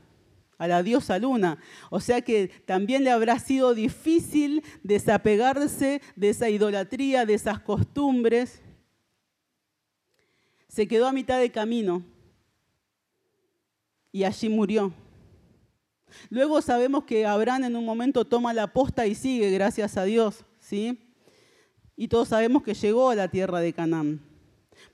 a 0.57 0.67
la 0.67 0.81
diosa 0.81 1.19
luna. 1.19 1.59
O 1.91 1.99
sea 1.99 2.21
que 2.21 2.47
también 2.65 3.03
le 3.03 3.11
habrá 3.11 3.37
sido 3.39 3.75
difícil 3.75 4.63
desapegarse 4.83 6.01
de 6.15 6.29
esa 6.29 6.49
idolatría, 6.49 7.25
de 7.25 7.35
esas 7.35 7.59
costumbres. 7.59 8.61
Se 10.67 10.87
quedó 10.87 11.07
a 11.07 11.13
mitad 11.13 11.39
de 11.39 11.51
camino 11.51 12.03
y 14.11 14.23
allí 14.23 14.49
murió. 14.49 14.91
Luego 16.29 16.61
sabemos 16.61 17.03
que 17.03 17.25
Abraham 17.25 17.65
en 17.65 17.75
un 17.75 17.85
momento 17.85 18.25
toma 18.25 18.53
la 18.53 18.67
posta 18.67 19.05
y 19.05 19.15
sigue, 19.15 19.51
gracias 19.51 19.97
a 19.97 20.03
Dios, 20.03 20.45
¿sí? 20.59 20.99
Y 21.95 22.07
todos 22.07 22.29
sabemos 22.29 22.63
que 22.63 22.73
llegó 22.73 23.09
a 23.09 23.15
la 23.15 23.27
tierra 23.27 23.59
de 23.59 23.73
Canaán. 23.73 24.21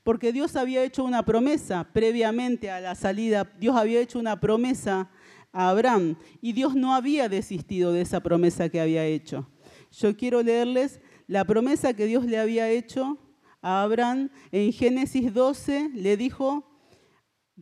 Porque 0.03 0.32
Dios 0.32 0.55
había 0.55 0.84
hecho 0.84 1.03
una 1.03 1.24
promesa 1.25 1.88
previamente 1.91 2.72
a 2.72 2.79
la 2.79 2.96
salida, 2.96 3.51
Dios 3.60 3.75
había 3.75 4.00
hecho 4.00 4.20
una 4.20 4.39
promesa 4.39 5.10
a 5.51 5.70
Abraham 5.70 6.15
y 6.41 6.53
Dios 6.53 6.75
no 6.75 6.96
había 6.96 7.29
desistido 7.29 7.91
de 7.91 8.01
esa 8.01 8.22
promesa 8.22 8.70
que 8.70 8.82
había 8.82 9.05
hecho. 9.05 9.48
Yo 9.91 10.15
quiero 10.17 10.41
leerles 10.41 11.00
la 11.27 11.46
promesa 11.46 11.93
que 11.93 12.05
Dios 12.05 12.25
le 12.25 12.39
había 12.39 12.70
hecho 12.70 13.17
a 13.62 13.84
Abraham 13.84 14.29
en 14.51 14.74
Génesis 14.74 15.34
12, 15.34 15.91
le 15.93 16.17
dijo, 16.17 16.73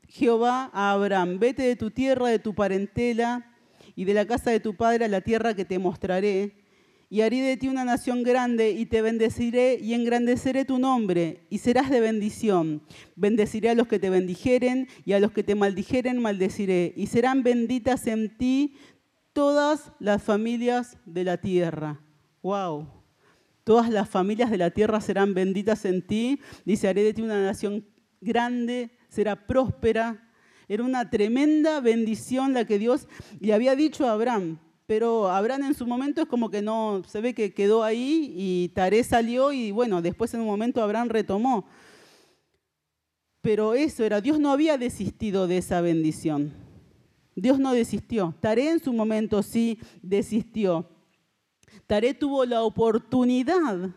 Jehová 0.08 0.70
a 0.74 0.92
Abraham, 0.92 1.40
vete 1.40 1.64
de 1.64 1.76
tu 1.76 1.92
tierra, 1.92 2.28
de 2.28 2.40
tu 2.40 2.54
parentela 2.54 3.52
y 3.96 4.06
de 4.06 4.14
la 4.14 4.26
casa 4.26 4.52
de 4.52 4.60
tu 4.60 4.76
padre 4.76 5.06
a 5.06 5.10
la 5.10 5.22
tierra 5.22 5.54
que 5.54 5.66
te 5.66 5.80
mostraré, 5.80 6.56
y 7.10 7.22
haré 7.22 7.42
de 7.42 7.58
ti 7.58 7.68
una 7.68 7.84
nación 7.84 8.24
grande, 8.24 8.72
y 8.72 8.86
te 8.86 9.02
bendeciré 9.02 9.78
y 9.82 9.94
engrandeceré 9.94 10.64
tu 10.64 10.80
nombre, 10.80 11.46
y 11.50 11.58
serás 11.58 11.90
de 11.90 12.00
bendición. 12.00 12.82
Bendeciré 13.18 13.70
a 13.70 13.76
los 13.76 13.88
que 13.88 14.00
te 14.00 14.10
bendijeren, 14.10 14.88
y 15.04 15.12
a 15.12 15.20
los 15.20 15.34
que 15.34 15.44
te 15.44 15.56
maldijeren 15.56 16.22
maldeciré, 16.22 16.94
y 16.96 17.08
serán 17.08 17.44
benditas 17.44 18.08
en 18.08 18.38
ti 18.38 18.76
todas 19.34 19.92
las 20.00 20.24
familias 20.24 20.98
de 21.06 21.26
la 21.26 21.38
tierra. 21.38 22.00
¡Wow! 22.42 22.88
Todas 23.66 23.90
las 23.90 24.08
familias 24.08 24.50
de 24.50 24.58
la 24.58 24.72
tierra 24.72 25.02
serán 25.02 25.34
benditas 25.34 25.84
en 25.84 26.08
ti. 26.08 26.40
Dice, 26.64 26.88
haré 26.88 27.04
de 27.04 27.14
ti 27.14 27.22
una 27.22 27.44
nación 27.44 27.86
grande, 28.22 28.90
será 29.12 29.36
próspera. 29.36 30.28
Era 30.68 30.84
una 30.84 31.10
tremenda 31.10 31.82
bendición 31.82 32.54
la 32.54 32.66
que 32.66 32.80
Dios 32.80 33.08
le 33.40 33.54
había 33.54 33.76
dicho 33.76 34.08
a 34.08 34.14
Abraham. 34.14 34.58
Pero 34.88 35.30
Abraham 35.30 35.66
en 35.66 35.76
su 35.76 35.86
momento 35.86 36.22
es 36.22 36.28
como 36.28 36.50
que 36.50 36.62
no, 36.62 37.04
se 37.06 37.22
ve 37.22 37.34
que 37.34 37.54
quedó 37.54 37.84
ahí 37.84 38.34
y 38.36 38.70
Taré 38.70 39.04
salió 39.04 39.52
y 39.54 39.72
bueno, 39.72 40.02
después 40.02 40.34
en 40.34 40.42
un 40.42 40.48
momento 40.48 40.82
Abraham 40.82 41.10
retomó. 41.10 41.66
Pero 43.42 43.74
eso 43.74 44.04
era, 44.04 44.22
Dios 44.22 44.40
no 44.40 44.52
había 44.52 44.78
desistido 44.78 45.48
de 45.48 45.58
esa 45.58 45.82
bendición. 45.82 46.54
Dios 47.36 47.60
no 47.60 47.74
desistió. 47.74 48.36
Taré 48.40 48.70
en 48.70 48.84
su 48.84 48.94
momento 48.94 49.44
sí 49.44 49.80
desistió. 50.02 50.90
Taré 51.88 52.14
tuvo 52.14 52.46
la 52.46 52.64
oportunidad 52.64 53.92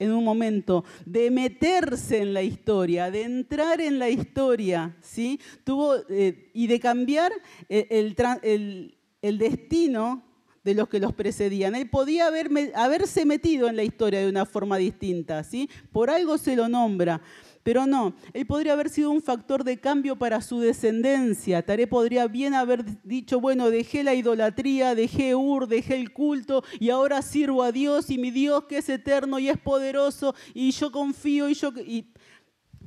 en 0.00 0.12
un 0.12 0.24
momento 0.24 0.84
de 1.06 1.30
meterse 1.30 2.18
en 2.18 2.34
la 2.34 2.42
historia, 2.42 3.10
de 3.10 3.22
entrar 3.22 3.80
en 3.80 4.00
la 4.00 4.08
historia, 4.08 4.96
¿sí? 5.00 5.38
Tuvo, 5.62 5.94
eh, 6.08 6.50
y 6.52 6.66
de 6.66 6.80
cambiar 6.80 7.32
el, 7.68 8.98
el, 9.22 9.38
destino 9.38 10.24
de 10.64 10.74
los 10.74 10.88
que 10.88 10.98
los 10.98 11.12
precedían. 11.12 11.74
Él 11.74 11.88
podía 11.88 12.28
haberse 12.74 13.24
metido 13.26 13.68
en 13.68 13.76
la 13.76 13.84
historia 13.84 14.20
de 14.20 14.28
una 14.28 14.46
forma 14.46 14.78
distinta, 14.78 15.44
¿sí? 15.44 15.70
Por 15.92 16.10
algo 16.10 16.38
se 16.38 16.56
lo 16.56 16.68
nombra. 16.68 17.20
Pero 17.62 17.86
no, 17.86 18.14
él 18.32 18.46
podría 18.46 18.72
haber 18.72 18.88
sido 18.88 19.10
un 19.10 19.20
factor 19.20 19.64
de 19.64 19.78
cambio 19.78 20.16
para 20.16 20.40
su 20.40 20.60
descendencia. 20.60 21.64
Taré 21.64 21.86
podría 21.86 22.26
bien 22.26 22.54
haber 22.54 23.02
dicho, 23.02 23.38
bueno, 23.38 23.68
dejé 23.68 24.02
la 24.02 24.14
idolatría, 24.14 24.94
dejé 24.94 25.34
Ur, 25.34 25.66
dejé 25.68 25.96
el 25.96 26.12
culto 26.12 26.64
y 26.78 26.88
ahora 26.88 27.20
sirvo 27.20 27.62
a 27.62 27.70
Dios 27.70 28.08
y 28.08 28.16
mi 28.16 28.30
Dios 28.30 28.64
que 28.64 28.78
es 28.78 28.88
eterno 28.88 29.38
y 29.38 29.50
es 29.50 29.58
poderoso 29.58 30.34
y 30.54 30.70
yo 30.70 30.90
confío 30.90 31.50
y 31.50 31.54
yo... 31.54 31.72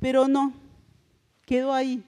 Pero 0.00 0.26
no, 0.26 0.52
quedó 1.46 1.72
ahí. 1.72 2.02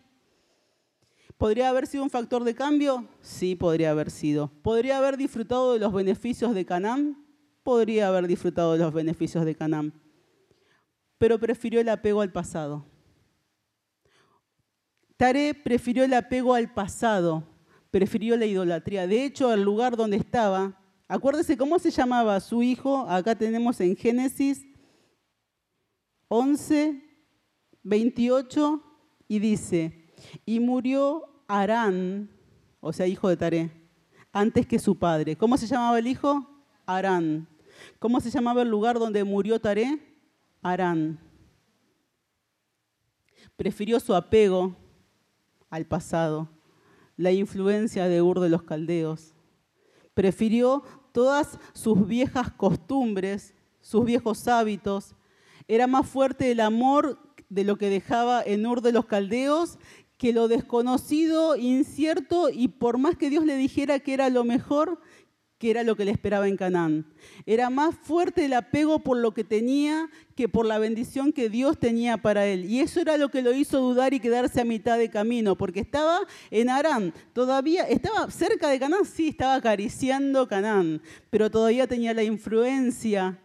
¿Podría 1.38 1.68
haber 1.68 1.86
sido 1.86 2.02
un 2.02 2.10
factor 2.10 2.42
de 2.42 2.54
cambio? 2.54 3.06
Sí, 3.20 3.54
podría 3.54 3.92
haber 3.92 4.10
sido. 4.10 4.50
¿Podría 4.62 4.98
haber 4.98 5.16
disfrutado 5.16 5.74
de 5.74 5.78
los 5.78 5.92
beneficios 5.92 6.52
de 6.52 6.64
Canaán? 6.64 7.24
Podría 7.62 8.08
haber 8.08 8.26
disfrutado 8.26 8.72
de 8.72 8.78
los 8.78 8.92
beneficios 8.92 9.44
de 9.44 9.54
Canaán 9.54 9.92
pero 11.18 11.38
prefirió 11.38 11.80
el 11.80 11.88
apego 11.88 12.20
al 12.20 12.32
pasado. 12.32 12.84
Taré 15.16 15.54
prefirió 15.54 16.04
el 16.04 16.12
apego 16.12 16.54
al 16.54 16.72
pasado, 16.72 17.44
prefirió 17.90 18.36
la 18.36 18.44
idolatría. 18.44 19.06
De 19.06 19.24
hecho, 19.24 19.52
el 19.52 19.62
lugar 19.62 19.96
donde 19.96 20.18
estaba, 20.18 20.78
acuérdese 21.08 21.56
cómo 21.56 21.78
se 21.78 21.90
llamaba 21.90 22.38
su 22.40 22.62
hijo, 22.62 23.06
acá 23.08 23.34
tenemos 23.34 23.80
en 23.80 23.96
Génesis 23.96 24.66
11, 26.28 27.02
28, 27.82 28.82
y 29.28 29.38
dice, 29.38 30.12
y 30.44 30.60
murió 30.60 31.22
Arán, 31.48 32.30
o 32.80 32.92
sea, 32.92 33.06
hijo 33.06 33.28
de 33.28 33.36
Taré, 33.36 33.70
antes 34.32 34.66
que 34.66 34.78
su 34.78 34.98
padre. 34.98 35.36
¿Cómo 35.36 35.56
se 35.56 35.66
llamaba 35.66 35.98
el 35.98 36.06
hijo? 36.06 36.46
Arán. 36.84 37.48
¿Cómo 37.98 38.20
se 38.20 38.30
llamaba 38.30 38.62
el 38.62 38.68
lugar 38.68 38.98
donde 38.98 39.24
murió 39.24 39.60
Taré? 39.60 40.15
Arán. 40.70 41.18
Prefirió 43.56 44.00
su 44.00 44.14
apego 44.14 44.76
al 45.70 45.86
pasado, 45.86 46.48
la 47.16 47.32
influencia 47.32 48.08
de 48.08 48.20
Ur 48.20 48.40
de 48.40 48.48
los 48.48 48.64
Caldeos. 48.64 49.32
Prefirió 50.12 50.82
todas 51.12 51.58
sus 51.72 52.06
viejas 52.06 52.50
costumbres, 52.50 53.54
sus 53.80 54.04
viejos 54.04 54.48
hábitos. 54.48 55.14
Era 55.68 55.86
más 55.86 56.08
fuerte 56.08 56.50
el 56.50 56.60
amor 56.60 57.18
de 57.48 57.64
lo 57.64 57.76
que 57.76 57.88
dejaba 57.88 58.42
en 58.42 58.66
Ur 58.66 58.82
de 58.82 58.92
los 58.92 59.06
Caldeos 59.06 59.78
que 60.18 60.32
lo 60.32 60.48
desconocido, 60.48 61.56
incierto, 61.56 62.48
y 62.48 62.68
por 62.68 62.98
más 62.98 63.16
que 63.16 63.28
Dios 63.28 63.44
le 63.44 63.56
dijera 63.56 63.98
que 63.98 64.14
era 64.14 64.30
lo 64.30 64.44
mejor, 64.44 64.98
que 65.58 65.70
era 65.70 65.82
lo 65.82 65.96
que 65.96 66.04
le 66.04 66.10
esperaba 66.10 66.48
en 66.48 66.56
Canaán. 66.56 67.06
Era 67.46 67.70
más 67.70 67.94
fuerte 67.94 68.44
el 68.44 68.52
apego 68.52 68.98
por 68.98 69.16
lo 69.16 69.32
que 69.32 69.44
tenía 69.44 70.08
que 70.34 70.48
por 70.48 70.66
la 70.66 70.78
bendición 70.78 71.32
que 71.32 71.48
Dios 71.48 71.78
tenía 71.78 72.18
para 72.18 72.46
él. 72.46 72.66
Y 72.66 72.80
eso 72.80 73.00
era 73.00 73.16
lo 73.16 73.30
que 73.30 73.42
lo 73.42 73.52
hizo 73.54 73.80
dudar 73.80 74.12
y 74.12 74.20
quedarse 74.20 74.60
a 74.60 74.64
mitad 74.64 74.98
de 74.98 75.10
camino, 75.10 75.56
porque 75.56 75.80
estaba 75.80 76.20
en 76.50 76.68
Arán, 76.68 77.14
todavía 77.32 77.84
estaba 77.84 78.30
cerca 78.30 78.68
de 78.68 78.78
Canaán, 78.78 79.06
sí, 79.06 79.28
estaba 79.28 79.54
acariciando 79.54 80.46
Canaán, 80.46 81.00
pero 81.30 81.50
todavía 81.50 81.86
tenía 81.86 82.12
la 82.12 82.22
influencia 82.22 83.38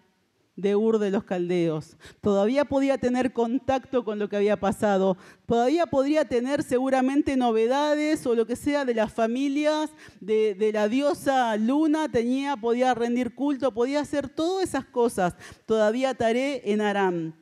de 0.62 0.76
Ur 0.76 1.00
de 1.00 1.12
los 1.12 1.24
Caldeos. 1.24 1.98
Todavía 2.22 2.66
podía 2.66 2.98
tener 2.98 3.34
contacto 3.34 4.06
con 4.06 4.20
lo 4.20 4.30
que 4.30 4.38
había 4.38 4.60
pasado. 4.60 5.18
Todavía 5.46 5.88
podría 5.88 6.26
tener 6.26 6.64
seguramente 6.64 7.36
novedades 7.36 8.26
o 8.26 8.36
lo 8.36 8.46
que 8.46 8.56
sea 8.56 8.86
de 8.86 8.94
las 8.94 9.12
familias, 9.12 9.90
de, 10.20 10.72
la 10.74 10.88
diosa 10.88 11.58
Luna, 11.58 12.10
tenía, 12.10 12.56
podía 12.56 12.94
rendir 12.94 13.36
culto, 13.36 13.74
podía 13.74 14.02
hacer 14.02 14.30
todas 14.30 14.70
esas 14.70 14.86
cosas. 14.86 15.36
Todavía 15.66 16.14
Taré 16.14 16.62
en 16.72 16.82
Aram. 16.82 17.34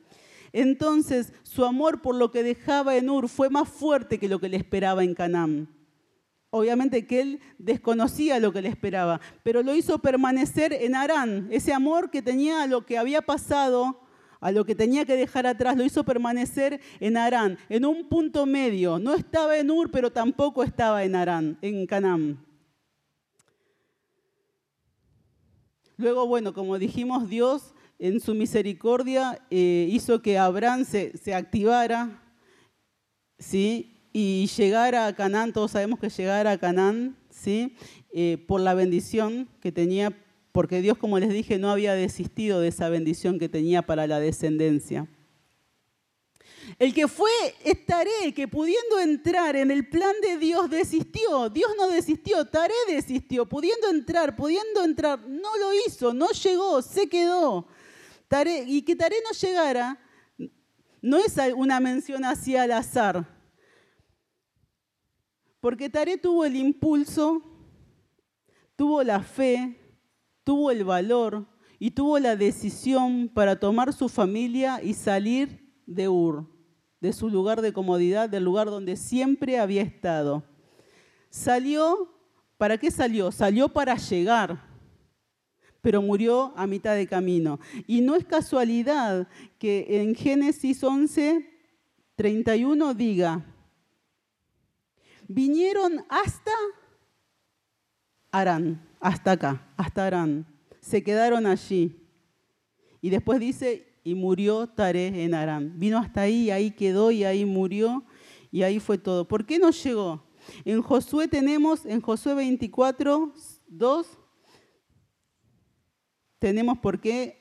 Entonces 0.52 1.32
su 1.42 1.64
amor 1.64 2.02
por 2.02 2.14
lo 2.14 2.30
que 2.30 2.42
dejaba 2.42 2.96
en 2.96 3.10
Ur 3.10 3.28
fue 3.28 3.50
más 3.50 3.68
fuerte 3.68 4.18
que 4.18 4.28
lo 4.28 4.40
que 4.40 4.48
le 4.48 4.56
esperaba 4.56 5.04
en 5.04 5.14
Canaán. 5.14 5.79
Obviamente 6.52 7.06
que 7.06 7.20
él 7.20 7.40
desconocía 7.58 8.40
lo 8.40 8.52
que 8.52 8.60
le 8.60 8.68
esperaba, 8.68 9.20
pero 9.44 9.62
lo 9.62 9.74
hizo 9.74 10.00
permanecer 10.00 10.72
en 10.72 10.96
Arán. 10.96 11.48
Ese 11.52 11.72
amor 11.72 12.10
que 12.10 12.22
tenía 12.22 12.62
a 12.62 12.66
lo 12.66 12.84
que 12.84 12.98
había 12.98 13.22
pasado, 13.22 14.00
a 14.40 14.50
lo 14.50 14.64
que 14.64 14.74
tenía 14.74 15.04
que 15.04 15.14
dejar 15.14 15.46
atrás, 15.46 15.76
lo 15.76 15.84
hizo 15.84 16.04
permanecer 16.04 16.80
en 16.98 17.16
Arán, 17.16 17.56
en 17.68 17.84
un 17.84 18.08
punto 18.08 18.46
medio. 18.46 18.98
No 18.98 19.14
estaba 19.14 19.58
en 19.58 19.70
Ur, 19.70 19.92
pero 19.92 20.10
tampoco 20.10 20.64
estaba 20.64 21.04
en 21.04 21.14
Arán, 21.14 21.56
en 21.62 21.86
Canaán. 21.86 22.44
Luego, 25.96 26.26
bueno, 26.26 26.52
como 26.52 26.78
dijimos, 26.78 27.28
Dios 27.28 27.74
en 28.00 28.18
su 28.18 28.34
misericordia 28.34 29.40
eh, 29.50 29.86
hizo 29.88 30.20
que 30.20 30.36
Abraham 30.36 30.84
se, 30.84 31.16
se 31.16 31.32
activara, 31.32 32.22
¿sí? 33.38 33.99
Y 34.12 34.46
llegar 34.56 34.94
a 34.94 35.14
Canaán, 35.14 35.52
todos 35.52 35.72
sabemos 35.72 35.98
que 35.98 36.08
llegar 36.08 36.46
a 36.46 36.58
Canaán, 36.58 37.16
¿sí? 37.30 37.76
Eh, 38.12 38.44
por 38.48 38.60
la 38.60 38.74
bendición 38.74 39.48
que 39.60 39.70
tenía, 39.72 40.16
porque 40.52 40.80
Dios, 40.80 40.98
como 40.98 41.18
les 41.18 41.30
dije, 41.30 41.58
no 41.58 41.70
había 41.70 41.94
desistido 41.94 42.60
de 42.60 42.68
esa 42.68 42.88
bendición 42.88 43.38
que 43.38 43.48
tenía 43.48 43.82
para 43.82 44.06
la 44.06 44.18
descendencia. 44.18 45.08
El 46.78 46.94
que 46.94 47.08
fue 47.08 47.30
Taré, 47.86 48.32
que 48.34 48.46
pudiendo 48.46 49.00
entrar 49.00 49.56
en 49.56 49.70
el 49.70 49.88
plan 49.88 50.14
de 50.22 50.38
Dios 50.38 50.70
desistió. 50.70 51.48
Dios 51.48 51.72
no 51.76 51.88
desistió, 51.88 52.44
Taré 52.44 52.74
desistió. 52.88 53.46
Pudiendo 53.46 53.90
entrar, 53.90 54.36
pudiendo 54.36 54.84
entrar, 54.84 55.20
no 55.28 55.56
lo 55.56 55.72
hizo, 55.86 56.14
no 56.14 56.30
llegó, 56.30 56.80
se 56.82 57.08
quedó. 57.08 57.66
Y 58.66 58.82
que 58.82 58.94
Taré 58.94 59.16
no 59.24 59.32
llegara 59.32 59.98
no 61.02 61.18
es 61.18 61.36
una 61.56 61.80
mención 61.80 62.24
hacia 62.24 62.62
al 62.62 62.72
azar, 62.72 63.26
porque 65.60 65.90
Taré 65.90 66.16
tuvo 66.16 66.44
el 66.44 66.56
impulso, 66.56 67.42
tuvo 68.76 69.02
la 69.02 69.22
fe, 69.22 69.78
tuvo 70.42 70.70
el 70.70 70.84
valor 70.84 71.46
y 71.78 71.90
tuvo 71.90 72.18
la 72.18 72.34
decisión 72.34 73.30
para 73.32 73.58
tomar 73.58 73.92
su 73.92 74.08
familia 74.08 74.82
y 74.82 74.94
salir 74.94 75.70
de 75.86 76.08
Ur, 76.08 76.46
de 77.00 77.12
su 77.12 77.28
lugar 77.28 77.60
de 77.60 77.72
comodidad, 77.72 78.28
del 78.28 78.44
lugar 78.44 78.68
donde 78.68 78.96
siempre 78.96 79.58
había 79.58 79.82
estado. 79.82 80.44
Salió, 81.28 82.14
¿para 82.56 82.78
qué 82.78 82.90
salió? 82.90 83.30
Salió 83.30 83.68
para 83.68 83.96
llegar, 83.96 84.62
pero 85.82 86.02
murió 86.02 86.52
a 86.56 86.66
mitad 86.66 86.94
de 86.94 87.06
camino. 87.06 87.60
Y 87.86 88.00
no 88.00 88.16
es 88.16 88.24
casualidad 88.24 89.28
que 89.58 90.00
en 90.00 90.14
Génesis 90.14 90.82
11, 90.82 91.46
31 92.16 92.94
diga, 92.94 93.49
vinieron 95.30 96.04
hasta 96.08 96.50
Arán, 98.32 98.86
hasta 99.00 99.32
acá, 99.32 99.72
hasta 99.76 100.06
Arán. 100.06 100.46
Se 100.80 101.02
quedaron 101.02 101.46
allí. 101.46 101.96
Y 103.00 103.10
después 103.10 103.38
dice, 103.38 103.94
y 104.02 104.14
murió 104.14 104.66
Taré 104.66 105.24
en 105.24 105.34
Arán. 105.34 105.78
Vino 105.78 105.98
hasta 105.98 106.22
ahí, 106.22 106.50
ahí 106.50 106.72
quedó 106.72 107.10
y 107.10 107.24
ahí 107.24 107.44
murió 107.44 108.04
y 108.50 108.62
ahí 108.62 108.80
fue 108.80 108.98
todo. 108.98 109.26
¿Por 109.26 109.46
qué 109.46 109.58
no 109.58 109.70
llegó? 109.70 110.24
En 110.64 110.82
Josué 110.82 111.28
tenemos, 111.28 111.86
en 111.86 112.00
Josué 112.00 112.34
24, 112.34 113.32
2, 113.68 114.06
tenemos 116.38 116.78
por 116.78 117.00
qué 117.00 117.40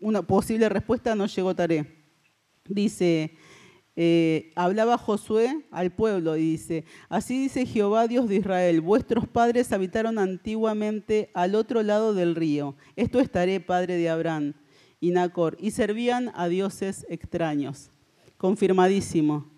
una 0.00 0.22
posible 0.22 0.68
respuesta 0.68 1.14
no 1.14 1.26
llegó 1.26 1.54
Taré. 1.54 2.04
Dice, 2.66 3.36
eh, 4.02 4.50
hablaba 4.56 4.96
Josué 4.96 5.62
al 5.70 5.90
pueblo 5.90 6.34
y 6.38 6.52
dice, 6.52 6.86
así 7.10 7.42
dice 7.42 7.66
Jehová 7.66 8.08
Dios 8.08 8.30
de 8.30 8.36
Israel, 8.36 8.80
vuestros 8.80 9.28
padres 9.28 9.72
habitaron 9.72 10.18
antiguamente 10.18 11.30
al 11.34 11.54
otro 11.54 11.82
lado 11.82 12.14
del 12.14 12.34
río, 12.34 12.76
esto 12.96 13.20
estaré 13.20 13.60
padre 13.60 13.98
de 13.98 14.08
Abraham 14.08 14.54
y 15.00 15.10
Nacor, 15.10 15.58
y 15.60 15.72
servían 15.72 16.32
a 16.34 16.48
dioses 16.48 17.04
extraños. 17.10 17.90
Confirmadísimo. 18.38 19.50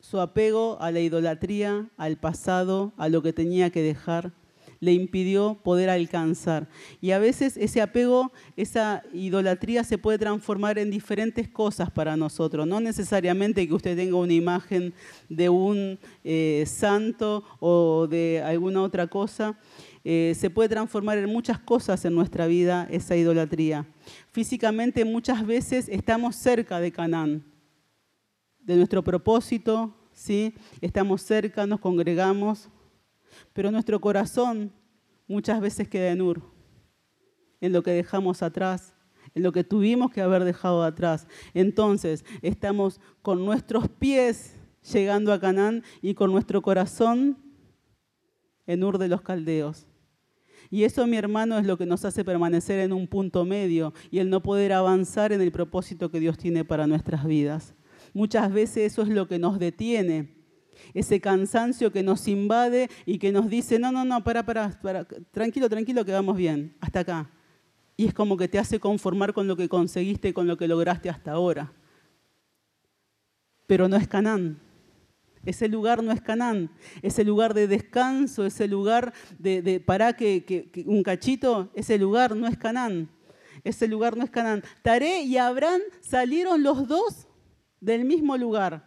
Su 0.00 0.18
apego 0.18 0.76
a 0.80 0.90
la 0.90 0.98
idolatría, 0.98 1.88
al 1.96 2.18
pasado, 2.18 2.92
a 2.96 3.08
lo 3.08 3.22
que 3.22 3.32
tenía 3.32 3.70
que 3.70 3.82
dejar, 3.82 4.32
le 4.80 4.92
impidió 4.92 5.58
poder 5.62 5.90
alcanzar. 5.90 6.68
Y 7.00 7.10
a 7.10 7.18
veces 7.18 7.56
ese 7.56 7.80
apego, 7.80 8.32
esa 8.56 9.02
idolatría 9.12 9.84
se 9.84 9.98
puede 9.98 10.18
transformar 10.18 10.78
en 10.78 10.90
diferentes 10.90 11.48
cosas 11.48 11.90
para 11.90 12.16
nosotros. 12.16 12.66
No 12.66 12.80
necesariamente 12.80 13.66
que 13.66 13.74
usted 13.74 13.96
tenga 13.96 14.16
una 14.16 14.32
imagen 14.32 14.94
de 15.28 15.48
un 15.48 15.98
eh, 16.24 16.64
santo 16.66 17.44
o 17.60 18.06
de 18.08 18.42
alguna 18.44 18.82
otra 18.82 19.06
cosa. 19.06 19.58
Eh, 20.08 20.34
se 20.36 20.50
puede 20.50 20.68
transformar 20.68 21.18
en 21.18 21.32
muchas 21.32 21.58
cosas 21.58 22.04
en 22.04 22.14
nuestra 22.14 22.46
vida 22.46 22.86
esa 22.92 23.16
idolatría. 23.16 23.86
Físicamente 24.30 25.04
muchas 25.04 25.44
veces 25.44 25.88
estamos 25.88 26.36
cerca 26.36 26.78
de 26.78 26.92
Canaán, 26.92 27.44
de 28.60 28.76
nuestro 28.76 29.02
propósito, 29.02 29.92
¿sí? 30.12 30.54
estamos 30.80 31.22
cerca, 31.22 31.66
nos 31.66 31.80
congregamos, 31.80 32.68
pero 33.56 33.70
nuestro 33.70 33.98
corazón 34.02 34.70
muchas 35.26 35.62
veces 35.62 35.88
queda 35.88 36.10
en 36.10 36.20
Ur, 36.20 36.42
en 37.62 37.72
lo 37.72 37.82
que 37.82 37.92
dejamos 37.92 38.42
atrás, 38.42 38.92
en 39.34 39.42
lo 39.42 39.50
que 39.50 39.64
tuvimos 39.64 40.12
que 40.12 40.20
haber 40.20 40.44
dejado 40.44 40.82
atrás. 40.82 41.26
Entonces, 41.54 42.22
estamos 42.42 43.00
con 43.22 43.46
nuestros 43.46 43.88
pies 43.88 44.56
llegando 44.92 45.32
a 45.32 45.40
Canaán 45.40 45.82
y 46.02 46.12
con 46.12 46.30
nuestro 46.32 46.60
corazón 46.60 47.38
en 48.66 48.84
Ur 48.84 48.98
de 48.98 49.08
los 49.08 49.22
Caldeos. 49.22 49.86
Y 50.70 50.84
eso, 50.84 51.06
mi 51.06 51.16
hermano, 51.16 51.56
es 51.58 51.64
lo 51.64 51.78
que 51.78 51.86
nos 51.86 52.04
hace 52.04 52.26
permanecer 52.26 52.80
en 52.80 52.92
un 52.92 53.06
punto 53.06 53.46
medio 53.46 53.94
y 54.10 54.18
el 54.18 54.28
no 54.28 54.42
poder 54.42 54.74
avanzar 54.74 55.32
en 55.32 55.40
el 55.40 55.50
propósito 55.50 56.10
que 56.10 56.20
Dios 56.20 56.36
tiene 56.36 56.66
para 56.66 56.86
nuestras 56.86 57.24
vidas. 57.24 57.74
Muchas 58.12 58.52
veces 58.52 58.92
eso 58.92 59.00
es 59.00 59.08
lo 59.08 59.26
que 59.26 59.38
nos 59.38 59.58
detiene 59.58 60.35
ese 60.94 61.20
cansancio 61.20 61.92
que 61.92 62.02
nos 62.02 62.28
invade 62.28 62.90
y 63.04 63.18
que 63.18 63.32
nos 63.32 63.48
dice, 63.48 63.78
no, 63.78 63.92
no, 63.92 64.04
no, 64.04 64.22
para, 64.24 64.44
para, 64.44 64.72
tranquilo, 65.30 65.68
tranquilo, 65.68 66.04
que 66.04 66.12
vamos 66.12 66.36
bien, 66.36 66.76
hasta 66.80 67.00
acá. 67.00 67.30
Y 67.96 68.06
es 68.06 68.14
como 68.14 68.36
que 68.36 68.48
te 68.48 68.58
hace 68.58 68.78
conformar 68.78 69.32
con 69.32 69.46
lo 69.48 69.56
que 69.56 69.68
conseguiste, 69.68 70.34
con 70.34 70.46
lo 70.46 70.56
que 70.56 70.68
lograste 70.68 71.08
hasta 71.08 71.32
ahora. 71.32 71.72
Pero 73.66 73.88
no 73.88 73.96
es 73.96 74.06
Canaán. 74.06 74.60
Ese 75.46 75.68
lugar 75.68 76.02
no 76.02 76.12
es 76.12 76.20
Canaán. 76.20 76.70
Ese 77.02 77.24
lugar 77.24 77.54
de 77.54 77.68
descanso, 77.68 78.44
ese 78.44 78.66
lugar 78.66 79.14
de, 79.38 79.80
para 79.80 80.14
que, 80.14 80.84
un 80.86 81.02
cachito, 81.02 81.70
ese 81.74 81.98
lugar 81.98 82.36
no 82.36 82.48
es 82.48 82.58
Canaán. 82.58 83.08
Ese 83.64 83.88
lugar 83.88 84.16
no 84.16 84.24
es 84.24 84.30
Canaán. 84.30 84.62
Taré 84.82 85.22
y 85.22 85.38
Abraham 85.38 85.80
salieron 86.00 86.62
los 86.62 86.86
dos 86.86 87.28
del 87.80 88.04
mismo 88.04 88.36
lugar. 88.36 88.85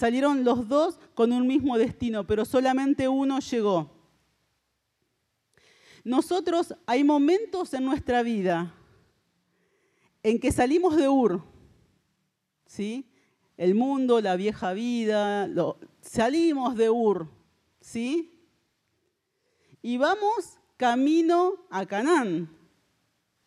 Salieron 0.00 0.44
los 0.44 0.66
dos 0.66 0.98
con 1.12 1.30
un 1.30 1.46
mismo 1.46 1.76
destino, 1.76 2.26
pero 2.26 2.46
solamente 2.46 3.06
uno 3.06 3.38
llegó. 3.38 3.90
Nosotros 6.04 6.74
hay 6.86 7.04
momentos 7.04 7.74
en 7.74 7.84
nuestra 7.84 8.22
vida 8.22 8.74
en 10.22 10.40
que 10.40 10.52
salimos 10.52 10.96
de 10.96 11.06
Ur, 11.06 11.42
¿sí? 12.64 13.10
El 13.58 13.74
mundo, 13.74 14.22
la 14.22 14.36
vieja 14.36 14.72
vida, 14.72 15.46
salimos 16.00 16.76
de 16.76 16.88
Ur, 16.88 17.28
¿sí? 17.82 18.32
Y 19.82 19.98
vamos 19.98 20.56
camino 20.78 21.66
a 21.68 21.84
Canaán 21.84 22.48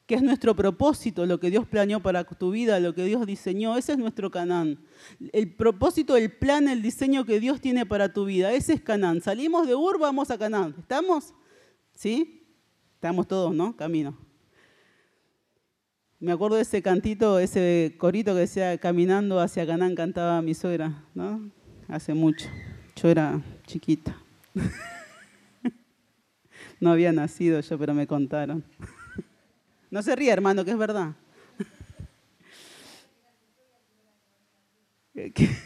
que 0.05 0.15
es 0.15 0.21
nuestro 0.21 0.55
propósito, 0.55 1.25
lo 1.25 1.39
que 1.39 1.49
Dios 1.49 1.65
planeó 1.65 2.01
para 2.01 2.25
tu 2.25 2.51
vida, 2.51 2.79
lo 2.79 2.93
que 2.93 3.05
Dios 3.05 3.25
diseñó, 3.25 3.77
ese 3.77 3.93
es 3.93 3.97
nuestro 3.97 4.29
Canaán. 4.29 4.79
El 5.31 5.55
propósito, 5.55 6.17
el 6.17 6.31
plan, 6.31 6.67
el 6.67 6.81
diseño 6.81 7.25
que 7.25 7.39
Dios 7.39 7.61
tiene 7.61 7.85
para 7.85 8.11
tu 8.11 8.25
vida, 8.25 8.51
ese 8.51 8.73
es 8.73 8.81
Canaán. 8.81 9.21
Salimos 9.21 9.65
de 9.65 9.75
Ur, 9.75 9.99
vamos 9.99 10.29
a 10.29 10.37
Canaán. 10.37 10.75
¿Estamos? 10.77 11.33
¿Sí? 11.95 12.45
Estamos 12.95 13.27
todos, 13.27 13.55
¿no? 13.55 13.77
Camino. 13.77 14.17
Me 16.19 16.31
acuerdo 16.31 16.57
de 16.57 16.63
ese 16.63 16.81
cantito, 16.81 17.39
ese 17.39 17.95
corito 17.97 18.33
que 18.33 18.41
decía, 18.41 18.77
caminando 18.77 19.39
hacia 19.39 19.65
Canaán, 19.65 19.95
cantaba 19.95 20.41
mi 20.41 20.53
suegra, 20.53 21.05
¿no? 21.13 21.49
Hace 21.87 22.13
mucho. 22.13 22.47
Yo 22.95 23.09
era 23.09 23.41
chiquita. 23.65 24.17
no 26.79 26.91
había 26.91 27.13
nacido 27.13 27.59
yo, 27.61 27.77
pero 27.77 27.93
me 27.93 28.05
contaron. 28.05 28.63
No 29.93 30.01
se 30.01 30.15
ríe, 30.15 30.31
hermano, 30.31 30.65
que 30.65 30.71
es 30.71 30.77
verdad. 30.77 31.13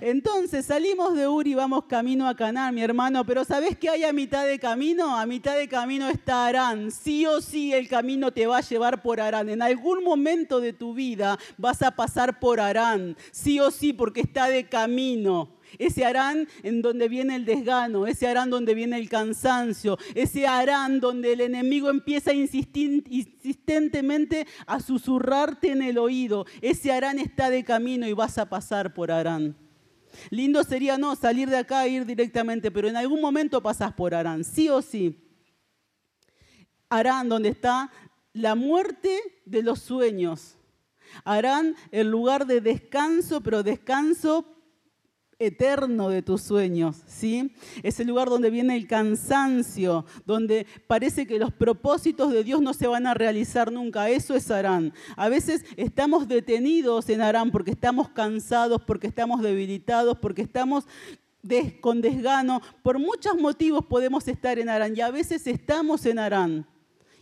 Entonces 0.00 0.64
salimos 0.64 1.14
de 1.14 1.28
Uri 1.28 1.50
y 1.50 1.54
vamos 1.54 1.84
camino 1.84 2.26
a 2.26 2.34
Canaán, 2.34 2.74
mi 2.74 2.80
hermano, 2.80 3.26
pero 3.26 3.44
¿sabes 3.44 3.76
qué 3.76 3.90
hay 3.90 4.04
a 4.04 4.14
mitad 4.14 4.46
de 4.46 4.58
camino? 4.58 5.14
A 5.14 5.26
mitad 5.26 5.54
de 5.54 5.68
camino 5.68 6.08
está 6.08 6.46
Arán. 6.46 6.90
Sí 6.90 7.26
o 7.26 7.42
sí 7.42 7.74
el 7.74 7.86
camino 7.86 8.32
te 8.32 8.46
va 8.46 8.56
a 8.56 8.62
llevar 8.62 9.02
por 9.02 9.20
Arán. 9.20 9.50
En 9.50 9.60
algún 9.60 10.02
momento 10.02 10.58
de 10.58 10.72
tu 10.72 10.94
vida 10.94 11.38
vas 11.58 11.82
a 11.82 11.90
pasar 11.90 12.40
por 12.40 12.60
Arán. 12.60 13.14
Sí 13.30 13.60
o 13.60 13.70
sí, 13.70 13.92
porque 13.92 14.22
está 14.22 14.48
de 14.48 14.70
camino. 14.70 15.50
Ese 15.78 16.04
Arán 16.04 16.48
en 16.62 16.82
donde 16.82 17.08
viene 17.08 17.36
el 17.36 17.44
desgano, 17.44 18.06
ese 18.06 18.26
Arán 18.26 18.50
donde 18.50 18.74
viene 18.74 18.98
el 18.98 19.08
cansancio, 19.08 19.98
ese 20.14 20.46
Arán 20.46 21.00
donde 21.00 21.32
el 21.32 21.40
enemigo 21.40 21.90
empieza 21.90 22.32
insistentemente 22.32 24.46
a 24.66 24.80
susurrarte 24.80 25.70
en 25.70 25.82
el 25.82 25.98
oído. 25.98 26.46
Ese 26.60 26.92
Arán 26.92 27.18
está 27.18 27.50
de 27.50 27.64
camino 27.64 28.06
y 28.06 28.12
vas 28.12 28.38
a 28.38 28.48
pasar 28.48 28.94
por 28.94 29.10
Arán. 29.10 29.56
Lindo 30.30 30.62
sería 30.64 30.98
no 30.98 31.16
salir 31.16 31.48
de 31.48 31.56
acá 31.56 31.86
e 31.86 31.90
ir 31.90 32.06
directamente, 32.06 32.70
pero 32.70 32.88
en 32.88 32.96
algún 32.96 33.20
momento 33.20 33.62
pasás 33.62 33.92
por 33.92 34.14
Arán, 34.14 34.44
sí 34.44 34.68
o 34.68 34.82
sí. 34.82 35.18
Arán, 36.88 37.28
donde 37.28 37.48
está 37.48 37.90
la 38.32 38.54
muerte 38.54 39.18
de 39.46 39.62
los 39.62 39.80
sueños. 39.80 40.56
Arán, 41.24 41.76
el 41.90 42.10
lugar 42.10 42.46
de 42.46 42.60
descanso, 42.60 43.42
pero 43.42 43.62
descanso 43.62 44.46
eterno 45.46 46.08
de 46.08 46.22
tus 46.22 46.42
sueños, 46.42 47.02
¿sí? 47.06 47.54
Es 47.82 48.00
el 48.00 48.08
lugar 48.08 48.28
donde 48.28 48.50
viene 48.50 48.76
el 48.76 48.86
cansancio, 48.86 50.04
donde 50.24 50.66
parece 50.86 51.26
que 51.26 51.38
los 51.38 51.52
propósitos 51.52 52.32
de 52.32 52.44
Dios 52.44 52.62
no 52.62 52.72
se 52.74 52.86
van 52.86 53.06
a 53.06 53.14
realizar 53.14 53.72
nunca. 53.72 54.08
Eso 54.08 54.34
es 54.34 54.50
Arán. 54.50 54.92
A 55.16 55.28
veces 55.28 55.64
estamos 55.76 56.28
detenidos 56.28 57.08
en 57.08 57.20
Arán 57.20 57.50
porque 57.50 57.72
estamos 57.72 58.08
cansados, 58.10 58.80
porque 58.82 59.06
estamos 59.06 59.42
debilitados, 59.42 60.18
porque 60.18 60.42
estamos 60.42 60.86
con 61.80 62.00
desgano. 62.00 62.62
Por 62.82 62.98
muchos 62.98 63.36
motivos 63.36 63.84
podemos 63.86 64.28
estar 64.28 64.58
en 64.58 64.68
Arán 64.68 64.96
y 64.96 65.00
a 65.00 65.10
veces 65.10 65.46
estamos 65.46 66.06
en 66.06 66.18
Arán. 66.18 66.66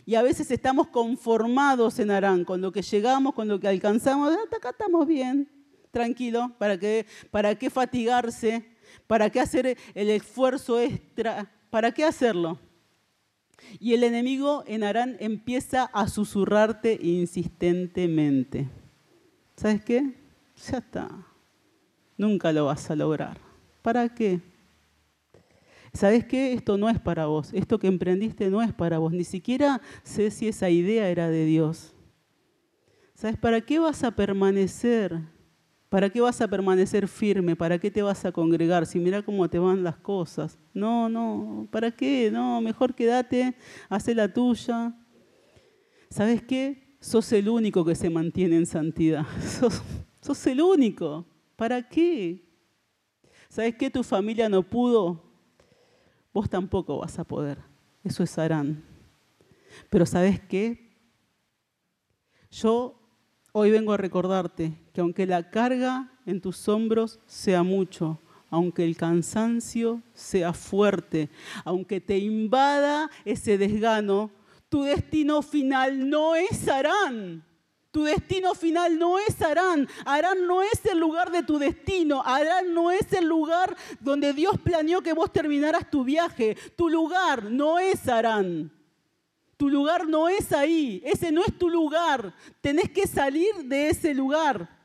Y 0.05 0.15
a 0.15 0.23
veces 0.23 0.49
estamos 0.51 0.87
conformados 0.87 1.99
en 1.99 2.11
Arán, 2.11 2.43
con 2.43 2.59
lo 2.59 2.71
que 2.71 2.81
llegamos, 2.81 3.33
con 3.33 3.47
lo 3.47 3.59
que 3.59 3.67
alcanzamos. 3.67 4.35
Hasta 4.35 4.57
acá 4.57 4.71
estamos 4.71 5.07
bien 5.07 5.60
tranquilo, 5.91 6.53
¿para 6.57 6.77
qué, 6.77 7.05
¿para 7.29 7.55
qué 7.55 7.69
fatigarse? 7.69 8.65
¿Para 9.07 9.29
qué 9.29 9.39
hacer 9.39 9.77
el 9.93 10.09
esfuerzo 10.09 10.79
extra? 10.79 11.51
¿Para 11.69 11.91
qué 11.91 12.03
hacerlo? 12.03 12.59
Y 13.79 13.93
el 13.93 14.03
enemigo 14.03 14.63
en 14.67 14.83
Arán 14.83 15.17
empieza 15.19 15.83
a 15.85 16.07
susurrarte 16.07 16.97
insistentemente. 17.01 18.67
¿Sabes 19.55 19.83
qué? 19.83 20.15
Ya 20.69 20.79
está. 20.79 21.09
Nunca 22.17 22.51
lo 22.51 22.65
vas 22.65 22.89
a 22.89 22.95
lograr. 22.95 23.37
¿Para 23.81 24.09
qué? 24.09 24.41
¿Sabes 25.93 26.25
qué? 26.25 26.53
Esto 26.53 26.77
no 26.77 26.89
es 26.89 26.99
para 26.99 27.25
vos. 27.25 27.53
Esto 27.53 27.79
que 27.79 27.87
emprendiste 27.87 28.49
no 28.49 28.61
es 28.61 28.73
para 28.73 28.97
vos. 28.97 29.11
Ni 29.11 29.23
siquiera 29.23 29.81
sé 30.03 30.31
si 30.31 30.47
esa 30.47 30.69
idea 30.69 31.09
era 31.09 31.29
de 31.29 31.45
Dios. 31.45 31.93
¿Sabes 33.13 33.37
para 33.37 33.61
qué 33.61 33.79
vas 33.79 34.03
a 34.03 34.11
permanecer 34.11 35.21
¿Para 35.91 36.09
qué 36.09 36.21
vas 36.21 36.39
a 36.39 36.47
permanecer 36.47 37.05
firme? 37.05 37.53
¿Para 37.53 37.77
qué 37.77 37.91
te 37.91 38.01
vas 38.01 38.23
a 38.23 38.31
congregar? 38.31 38.85
Si 38.85 38.97
mira 38.97 39.21
cómo 39.21 39.49
te 39.49 39.59
van 39.59 39.83
las 39.83 39.97
cosas. 39.97 40.57
No, 40.73 41.09
no, 41.09 41.67
¿para 41.69 41.91
qué? 41.91 42.29
No, 42.31 42.61
mejor 42.61 42.95
quédate, 42.95 43.57
hace 43.89 44.15
la 44.15 44.31
tuya. 44.31 44.95
¿Sabes 46.09 46.43
qué? 46.43 46.95
Sos 47.01 47.29
el 47.33 47.49
único 47.49 47.83
que 47.83 47.93
se 47.93 48.09
mantiene 48.09 48.55
en 48.55 48.65
santidad. 48.65 49.25
Sos, 49.41 49.83
sos 50.21 50.47
el 50.47 50.61
único. 50.61 51.25
¿Para 51.57 51.85
qué? 51.89 52.41
¿Sabes 53.49 53.75
qué? 53.75 53.89
Tu 53.89 54.01
familia 54.01 54.47
no 54.47 54.63
pudo. 54.63 55.21
Vos 56.33 56.49
tampoco 56.49 56.99
vas 56.99 57.19
a 57.19 57.25
poder. 57.25 57.57
Eso 58.01 58.23
es 58.23 58.37
Arán. 58.37 58.81
Pero 59.89 60.05
¿sabes 60.05 60.39
qué? 60.39 60.89
Yo 62.49 62.97
Hoy 63.53 63.69
vengo 63.69 63.91
a 63.91 63.97
recordarte 63.97 64.73
que 64.93 65.01
aunque 65.01 65.25
la 65.25 65.49
carga 65.49 66.11
en 66.25 66.41
tus 66.41 66.67
hombros 66.67 67.19
sea 67.25 67.63
mucho, 67.63 68.19
aunque 68.49 68.83
el 68.83 68.97
cansancio 68.97 70.01
sea 70.13 70.53
fuerte, 70.53 71.29
aunque 71.63 72.01
te 72.01 72.17
invada 72.17 73.09
ese 73.23 73.57
desgano, 73.57 74.29
tu 74.69 74.83
destino 74.83 75.41
final 75.41 76.09
no 76.09 76.35
es 76.35 76.67
Arán. 76.67 77.45
Tu 77.91 78.05
destino 78.05 78.53
final 78.55 78.97
no 78.97 79.19
es 79.19 79.41
Arán. 79.41 79.87
Arán 80.05 80.47
no 80.47 80.61
es 80.61 80.85
el 80.85 80.97
lugar 80.97 81.29
de 81.29 81.43
tu 81.43 81.59
destino. 81.59 82.21
Arán 82.25 82.73
no 82.73 82.89
es 82.89 83.11
el 83.11 83.25
lugar 83.25 83.75
donde 83.99 84.31
Dios 84.31 84.57
planeó 84.63 85.01
que 85.01 85.11
vos 85.11 85.31
terminaras 85.31 85.89
tu 85.89 86.05
viaje. 86.05 86.55
Tu 86.77 86.87
lugar 86.87 87.51
no 87.51 87.79
es 87.79 88.07
Arán. 88.07 88.71
Tu 89.61 89.69
lugar 89.69 90.07
no 90.07 90.27
es 90.27 90.51
ahí, 90.53 91.03
ese 91.05 91.31
no 91.31 91.43
es 91.43 91.55
tu 91.55 91.69
lugar. 91.69 92.33
Tenés 92.61 92.89
que 92.89 93.05
salir 93.05 93.53
de 93.65 93.89
ese 93.89 94.11
lugar. 94.11 94.80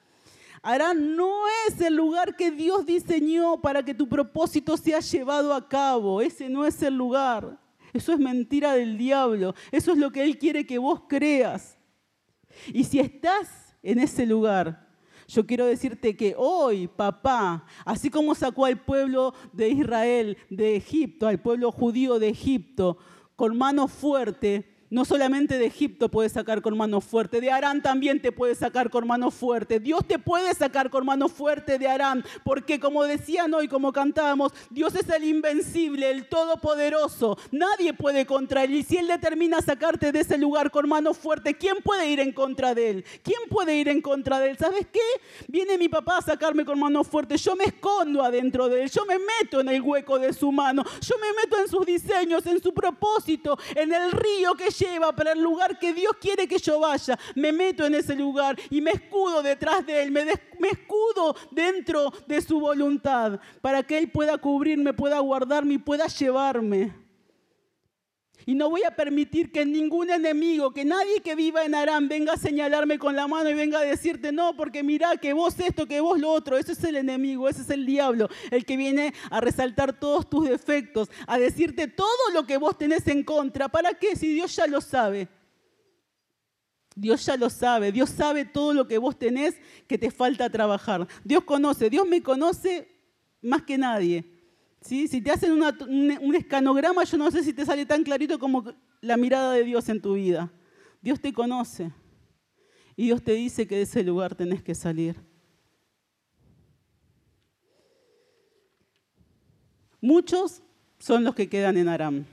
Arán 0.67 1.15
no 1.15 1.31
es 1.69 1.81
el 1.81 1.95
lugar 1.95 2.35
que 2.35 2.51
Dios 2.51 2.85
diseñó 2.85 3.61
para 3.61 3.85
que 3.85 3.95
tu 3.95 4.09
propósito 4.09 4.77
sea 4.77 4.99
llevado 4.99 5.55
a 5.55 5.69
cabo. 5.69 6.21
Ese 6.21 6.49
no 6.49 6.67
es 6.67 6.83
el 6.83 6.97
lugar. 6.97 7.57
Eso 7.93 8.13
es 8.13 8.19
mentira 8.19 8.75
del 8.75 8.99
diablo. 8.99 9.55
Eso 9.71 9.93
es 9.93 9.99
lo 9.99 10.11
que 10.11 10.25
Él 10.25 10.39
quiere 10.39 10.67
que 10.67 10.79
vos 10.79 11.03
creas. 11.09 11.79
Y 12.75 12.83
si 12.83 12.99
estás 12.99 13.77
en 13.81 14.01
ese 14.01 14.27
lugar, 14.27 14.89
yo 15.29 15.47
quiero 15.47 15.67
decirte 15.67 16.17
que 16.17 16.35
hoy, 16.37 16.89
papá, 16.89 17.65
así 17.85 18.11
como 18.11 18.35
sacó 18.35 18.65
al 18.65 18.81
pueblo 18.81 19.35
de 19.53 19.69
Israel 19.69 20.37
de 20.51 20.75
Egipto, 20.75 21.29
al 21.29 21.41
pueblo 21.41 21.71
judío 21.71 22.19
de 22.19 22.31
Egipto, 22.31 22.99
con 23.37 23.57
mano 23.57 23.87
fuerte, 23.87 24.76
no 24.91 25.05
solamente 25.05 25.59
de 25.59 25.67
Egipto 25.67 26.09
puedes 26.09 26.33
sacar 26.33 26.63
con 26.63 26.77
mano 26.77 27.01
fuerte, 27.01 27.41
de 27.41 27.51
Arán 27.51 27.83
también 27.83 28.21
te 28.21 28.33
puede 28.33 28.55
sacar 28.55 28.91
con 28.91 29.07
mano 29.07 29.31
fuerte. 29.31 29.81
Dios 29.81 30.07
te 30.07 30.19
puede 30.19 30.55
sacar 30.55 30.91
con 30.91 31.05
mano 31.05 31.29
fuerte 31.29 31.79
de 31.79 31.89
Arán, 31.89 32.25
porque 32.45 32.79
como 32.79 33.05
decían 33.05 33.53
hoy, 33.55 33.69
como 33.69 33.93
cantábamos, 33.93 34.53
Dios 34.71 34.95
es 34.95 35.09
el 35.09 35.25
invencible, 35.25 36.11
el 36.11 36.29
todopoderoso. 36.29 37.39
Nadie 37.51 37.93
puede 37.95 38.27
contra 38.27 38.65
él. 38.65 38.75
Y 38.75 38.83
si 38.83 38.97
él 38.97 39.09
determina 39.09 39.61
sacarte 39.61 40.13
de 40.13 40.21
ese 40.21 40.39
lugar 40.39 40.71
con 40.71 40.89
mano 40.89 41.15
fuerte, 41.15 41.55
¿quién 41.55 41.77
puede 41.83 42.11
ir 42.11 42.21
en 42.21 42.33
contra 42.33 42.75
de 42.75 42.91
él? 42.91 43.05
¿Quién 43.23 43.41
puede 43.49 43.77
ir 43.77 43.89
en 43.89 44.01
contra 44.01 44.39
de 44.39 44.51
él? 44.51 44.59
¿Sabes 44.59 44.87
qué? 44.93 45.01
Viene 45.49 45.79
mi 45.79 45.89
papá 45.89 46.19
a 46.19 46.23
sacarme 46.23 46.65
con 46.65 46.79
mano 46.79 47.05
fuerte. 47.05 47.37
Yo 47.37 47.57
me 47.57 47.65
escondo 47.65 48.23
adentro 48.23 48.69
de 48.69 48.85
él. 48.85 48.91
Yo 48.91 49.05
me 49.05 49.17
meto 49.19 49.61
en 49.61 49.69
el 49.69 49.81
hueco 49.81 50.19
de 50.19 50.33
su 50.33 50.53
mano. 50.53 50.85
Yo 51.01 51.17
me 51.19 51.33
meto 51.43 51.61
en 51.61 51.69
sus 51.69 51.85
diseños, 51.85 52.47
en 52.47 52.63
su 52.63 52.73
propósito, 52.73 53.59
en 53.75 53.93
el 53.93 54.13
río 54.13 54.55
que 54.55 54.71
lleva 54.79 55.15
para 55.15 55.33
el 55.33 55.43
lugar 55.43 55.79
que 55.79 55.93
Dios 55.93 56.13
quiere 56.21 56.47
que 56.49 56.59
yo 56.59 56.81
vaya. 56.81 57.19
Me 57.35 57.53
meto 57.53 57.85
en 57.87 57.95
ese 57.95 58.15
lugar 58.15 58.57
y 58.71 58.81
me 58.81 58.93
escudo 58.93 59.43
detrás 59.43 59.85
de 59.87 60.03
Él, 60.03 60.11
me, 60.11 60.25
me 60.25 60.69
escudo 60.69 61.37
dentro 61.51 62.13
de 62.27 62.41
su 62.41 62.61
voluntad 62.61 63.41
para 63.61 63.83
que 63.83 63.99
Él 63.99 64.11
pueda 64.11 64.39
cubrirme, 64.39 64.93
pueda 64.93 65.19
guardarme 65.21 65.75
y 65.75 65.79
pueda 65.79 66.07
llevarme. 66.07 67.06
Y 68.49 68.55
no 68.55 68.71
voy 68.71 68.85
a 68.85 68.95
permitir 68.95 69.51
que 69.51 69.67
ningún 69.67 70.09
enemigo, 70.09 70.73
que 70.73 70.85
nadie 70.85 71.21
que 71.21 71.35
viva 71.35 71.65
en 71.65 71.75
Aram 71.75 72.07
venga 72.07 72.35
a 72.35 72.37
señalarme 72.37 72.97
con 72.97 73.17
la 73.17 73.27
mano 73.27 73.51
y 73.51 73.55
venga 73.55 73.81
a 73.81 73.83
decirte, 73.83 74.31
no, 74.31 74.57
porque 74.57 74.85
mira 74.85 75.17
que 75.17 75.33
vos 75.33 75.59
esto, 75.59 75.87
que 75.87 76.01
vos 76.01 76.21
lo 76.21 76.31
otro. 76.31 76.57
Ese 76.57 76.73
es 76.73 76.85
el 76.85 76.95
enemigo, 76.95 77.49
ese 77.49 77.63
es 77.63 77.71
el 77.71 77.85
diablo, 77.85 78.29
el 78.53 78.65
que 78.65 78.77
viene 78.77 79.13
a 79.31 79.41
resaltar 79.41 79.99
todos 79.99 80.31
tus 80.31 80.49
defectos, 80.49 81.11
a 81.27 81.41
decirte 81.41 81.89
todo 81.89 82.07
lo 82.33 82.47
que 82.47 82.57
vos 82.57 82.79
tenés 82.79 83.09
en 83.09 83.25
contra. 83.25 83.69
¿Para 83.69 83.95
qué? 83.95 84.15
Si 84.15 84.33
Dios 84.33 84.55
ya 84.55 84.69
lo 84.69 84.81
sabe. 84.81 85.27
Dios 86.95 87.27
ya 87.27 87.37
lo 87.37 87.51
sabe, 87.51 87.91
Dios 87.91 88.11
sabe 88.11 88.45
todo 88.45 88.73
lo 88.73 88.87
que 88.87 88.99
vos 88.99 89.19
tenés 89.19 89.57
que 89.89 89.99
te 89.99 90.13
falta 90.13 90.49
trabajar. 90.49 91.09
Dios 91.25 91.43
conoce, 91.43 91.91
Dios 91.91 92.07
me 92.07 92.23
conoce 92.23 92.89
más 93.43 93.63
que 93.63 93.77
nadie. 93.77 94.36
Si 94.81 95.21
te 95.21 95.31
hacen 95.31 95.53
un, 95.53 96.35
escanograma, 96.35 97.05
yo 97.05 97.19
no 97.19 97.31
sé 97.31 97.43
si 97.43 97.53
te 97.53 97.65
sale 97.65 97.85
tan 97.87 98.05
clarito 98.05 98.39
como 98.39 98.65
la 99.01 99.17
mirada 99.17 99.53
de 99.53 99.65
Dios 99.65 99.89
en 99.89 100.01
tu 100.01 100.15
vida. 100.15 100.53
Dios 101.03 101.21
te 101.21 101.33
conoce. 101.33 101.93
Y 102.95 103.07
Dios 103.07 103.23
te 103.23 103.33
dice 103.33 103.67
que 103.67 103.77
de 103.77 103.83
ese 103.83 104.03
lugar 104.03 104.35
tenés 104.35 104.63
que 104.63 104.75
salir. 104.75 105.17
Muchos 110.01 110.63
son 110.99 111.25
los 111.25 111.35
que 111.35 111.49
quedan 111.49 111.77
en 111.77 111.89
Aram. 111.89 112.25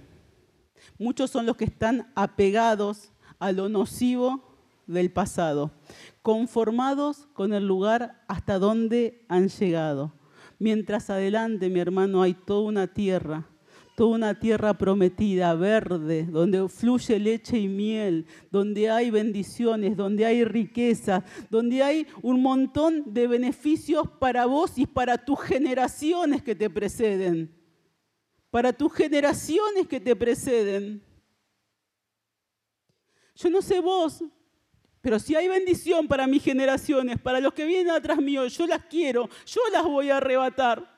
Muchos 0.97 1.31
son 1.31 1.45
los 1.45 1.57
que 1.57 1.65
están 1.65 2.11
apegados 2.15 3.11
a 3.39 3.51
lo 3.51 3.67
nocivo 3.67 4.53
del 4.85 5.11
pasado, 5.11 5.71
conformados 6.21 7.27
con 7.33 7.53
el 7.53 7.65
lugar 7.65 8.23
hasta 8.27 8.59
donde 8.59 9.25
han 9.27 9.49
llegado. 9.49 10.13
Mientras 10.59 11.09
adelante, 11.09 11.69
mi 11.69 11.79
hermano, 11.79 12.21
hay 12.21 12.33
toda 12.33 12.61
una 12.61 12.87
tierra, 12.87 13.47
toda 13.95 14.15
una 14.15 14.39
tierra 14.39 14.77
prometida, 14.77 15.53
verde, 15.55 16.25
donde 16.25 16.67
fluye 16.69 17.19
leche 17.19 17.57
y 17.57 17.67
miel, 17.67 18.25
donde 18.51 18.89
hay 18.89 19.11
bendiciones, 19.11 19.95
donde 19.95 20.25
hay 20.25 20.43
riqueza, 20.43 21.23
donde 21.49 21.83
hay 21.83 22.07
un 22.21 22.41
montón 22.41 23.13
de 23.13 23.27
beneficios 23.27 24.07
para 24.19 24.45
vos 24.45 24.77
y 24.77 24.85
para 24.85 25.17
tus 25.17 25.39
generaciones 25.41 26.41
que 26.41 26.55
te 26.55 26.69
preceden. 26.69 27.53
Para 28.49 28.71
tus 28.71 28.93
generaciones 28.93 29.87
que 29.87 29.99
te 29.99 30.15
preceden. 30.15 31.03
Yo 33.35 33.49
no 33.49 33.61
sé 33.61 33.79
vos, 33.79 34.23
pero 35.03 35.19
si 35.19 35.35
hay 35.35 35.49
bendición 35.49 36.07
para 36.07 36.25
mis 36.27 36.41
generaciones, 36.41 37.19
para 37.19 37.41
los 37.41 37.53
que 37.53 37.65
vienen 37.65 37.93
atrás 37.93 38.19
mío, 38.19 38.47
yo 38.47 38.65
las 38.65 38.85
quiero, 38.85 39.29
yo 39.45 39.59
las 39.73 39.83
voy 39.83 40.09
a 40.09 40.15
arrebatar. 40.15 40.89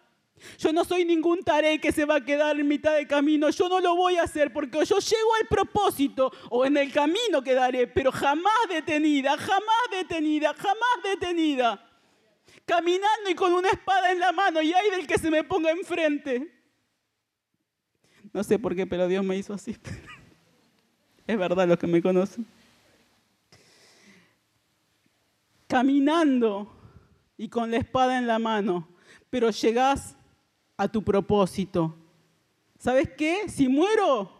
Yo 0.60 0.72
no 0.72 0.86
soy 0.86 1.06
ningún 1.06 1.41
taré 1.41 1.80
que 1.80 1.91
se 1.91 2.06
va 2.06 2.18
a 2.18 2.22
quedar 2.24 2.60
en 2.60 2.68
mitad 2.68 2.94
de 2.96 3.08
camino. 3.08 3.50
Yo 3.50 3.68
no 3.68 3.80
lo 3.80 3.96
voy 3.96 4.18
a 4.18 4.24
hacer 4.24 4.54
porque 4.54 4.86
yo 4.86 5.00
llego 5.00 5.36
al 5.41 5.48
propósito 5.48 6.32
o 6.52 6.68
en 6.68 6.78
el 6.78 6.94
camino 6.94 7.41
quedaré, 7.44 7.88
pero 7.88 8.12
jamás 8.12 8.54
detenida, 8.70 9.36
jamás 9.38 9.89
detenida, 9.89 10.54
jamás 10.54 11.04
detenida. 11.04 11.89
Caminando 12.63 13.32
y 13.32 13.34
con 13.34 13.54
una 13.54 13.70
espada 13.70 14.12
en 14.12 14.20
la 14.20 14.32
mano 14.32 14.62
y 14.62 14.72
hay 14.72 14.91
del 14.91 15.08
que 15.08 15.18
se 15.18 15.32
me 15.32 15.44
ponga 15.44 15.72
enfrente. 15.72 16.48
No 18.32 18.44
sé 18.44 18.60
por 18.60 18.76
qué, 18.76 18.86
pero 18.86 19.08
Dios 19.08 19.26
me 19.26 19.36
hizo 19.36 19.52
así. 19.52 19.76
Es 21.26 21.39
verdad 21.39 21.68
los 21.68 21.80
que 21.80 21.88
me 21.88 22.04
conocen. 22.04 22.46
Caminando 25.67 26.71
y 27.38 27.49
con 27.49 27.71
la 27.71 27.78
espada 27.78 28.17
en 28.17 28.28
la 28.28 28.39
mano, 28.39 28.88
pero 29.30 29.49
llegás 29.49 30.15
a 30.78 30.88
tu 30.88 31.04
propósito. 31.04 31.95
¿Sabes 32.78 33.10
qué? 33.17 33.49
Si 33.49 33.67
muero, 33.67 34.32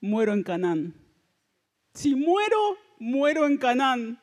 muero 0.00 0.32
en 0.32 0.42
Canaán. 0.42 0.94
Si 1.94 2.14
muero, 2.14 2.76
muero 2.98 3.46
en 3.46 3.58
Canaán. 3.58 4.20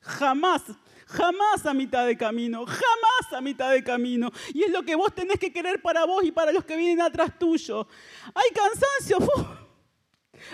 Jamás, 0.00 0.62
jamás 1.06 1.64
a 1.64 1.72
mitad 1.72 2.06
de 2.06 2.16
camino, 2.16 2.66
jamás 2.66 3.32
a 3.32 3.40
mitad 3.40 3.70
de 3.70 3.82
camino. 3.82 4.30
Y 4.52 4.64
es 4.64 4.70
lo 4.70 4.82
que 4.82 4.94
vos 4.94 5.14
tenés 5.14 5.38
que 5.38 5.52
querer 5.52 5.80
para 5.80 6.04
vos 6.04 6.24
y 6.24 6.32
para 6.32 6.52
los 6.52 6.64
que 6.64 6.76
vienen 6.76 7.00
atrás 7.00 7.38
tuyo. 7.38 7.86
Hay 8.34 8.50
cansancio, 8.54 9.18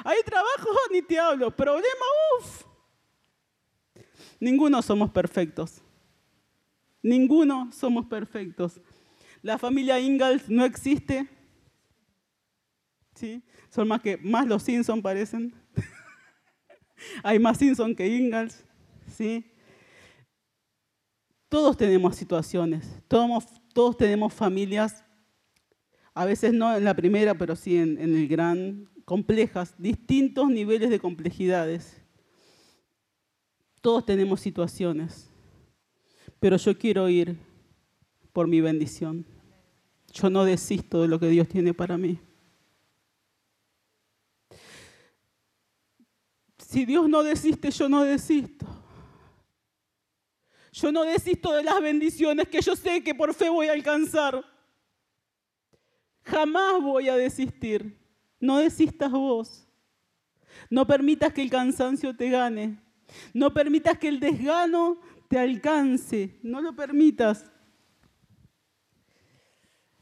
hay 0.04 0.22
trabajo, 0.24 0.68
ni 0.92 1.02
te 1.02 1.18
hablo. 1.18 1.50
Problema, 1.50 2.04
uff. 2.38 2.69
Ninguno 4.40 4.80
somos 4.80 5.10
perfectos. 5.10 5.82
Ninguno 7.02 7.70
somos 7.72 8.06
perfectos. 8.06 8.80
La 9.42 9.58
familia 9.58 10.00
Ingalls 10.00 10.48
no 10.48 10.64
existe. 10.64 11.28
¿Sí? 13.14 13.42
Son 13.68 13.86
más 13.86 14.00
que 14.00 14.16
más 14.16 14.46
los 14.46 14.62
Simpson 14.62 15.02
parecen. 15.02 15.54
Hay 17.22 17.38
más 17.38 17.58
Simpson 17.58 17.94
que 17.94 18.08
Ingalls. 18.08 18.64
¿Sí? 19.14 19.44
Todos 21.50 21.76
tenemos 21.76 22.14
situaciones, 22.14 23.02
todos, 23.08 23.44
todos 23.74 23.96
tenemos 23.96 24.32
familias, 24.32 25.04
a 26.14 26.24
veces 26.24 26.52
no 26.52 26.76
en 26.76 26.84
la 26.84 26.94
primera, 26.94 27.34
pero 27.34 27.56
sí 27.56 27.76
en, 27.76 27.98
en 27.98 28.14
el 28.14 28.28
gran, 28.28 28.88
complejas, 29.04 29.74
distintos 29.76 30.48
niveles 30.48 30.90
de 30.90 31.00
complejidades. 31.00 32.00
Todos 33.80 34.04
tenemos 34.04 34.40
situaciones, 34.40 35.30
pero 36.38 36.56
yo 36.56 36.76
quiero 36.76 37.08
ir 37.08 37.38
por 38.32 38.46
mi 38.46 38.60
bendición. 38.60 39.24
Yo 40.12 40.28
no 40.28 40.44
desisto 40.44 41.02
de 41.02 41.08
lo 41.08 41.18
que 41.18 41.28
Dios 41.28 41.48
tiene 41.48 41.72
para 41.72 41.96
mí. 41.96 42.18
Si 46.58 46.84
Dios 46.84 47.08
no 47.08 47.22
desiste, 47.22 47.70
yo 47.70 47.88
no 47.88 48.04
desisto. 48.04 48.66
Yo 50.72 50.92
no 50.92 51.02
desisto 51.02 51.52
de 51.52 51.64
las 51.64 51.80
bendiciones 51.80 52.48
que 52.48 52.60
yo 52.60 52.76
sé 52.76 53.02
que 53.02 53.14
por 53.14 53.34
fe 53.34 53.48
voy 53.48 53.66
a 53.66 53.72
alcanzar. 53.72 54.44
Jamás 56.22 56.80
voy 56.80 57.08
a 57.08 57.16
desistir. 57.16 57.98
No 58.38 58.58
desistas 58.58 59.10
vos. 59.10 59.66
No 60.68 60.86
permitas 60.86 61.32
que 61.32 61.42
el 61.42 61.50
cansancio 61.50 62.14
te 62.16 62.30
gane. 62.30 62.78
No 63.34 63.52
permitas 63.52 63.98
que 63.98 64.08
el 64.08 64.20
desgano 64.20 64.98
te 65.28 65.38
alcance. 65.38 66.38
No 66.42 66.60
lo 66.60 66.74
permitas. 66.74 67.44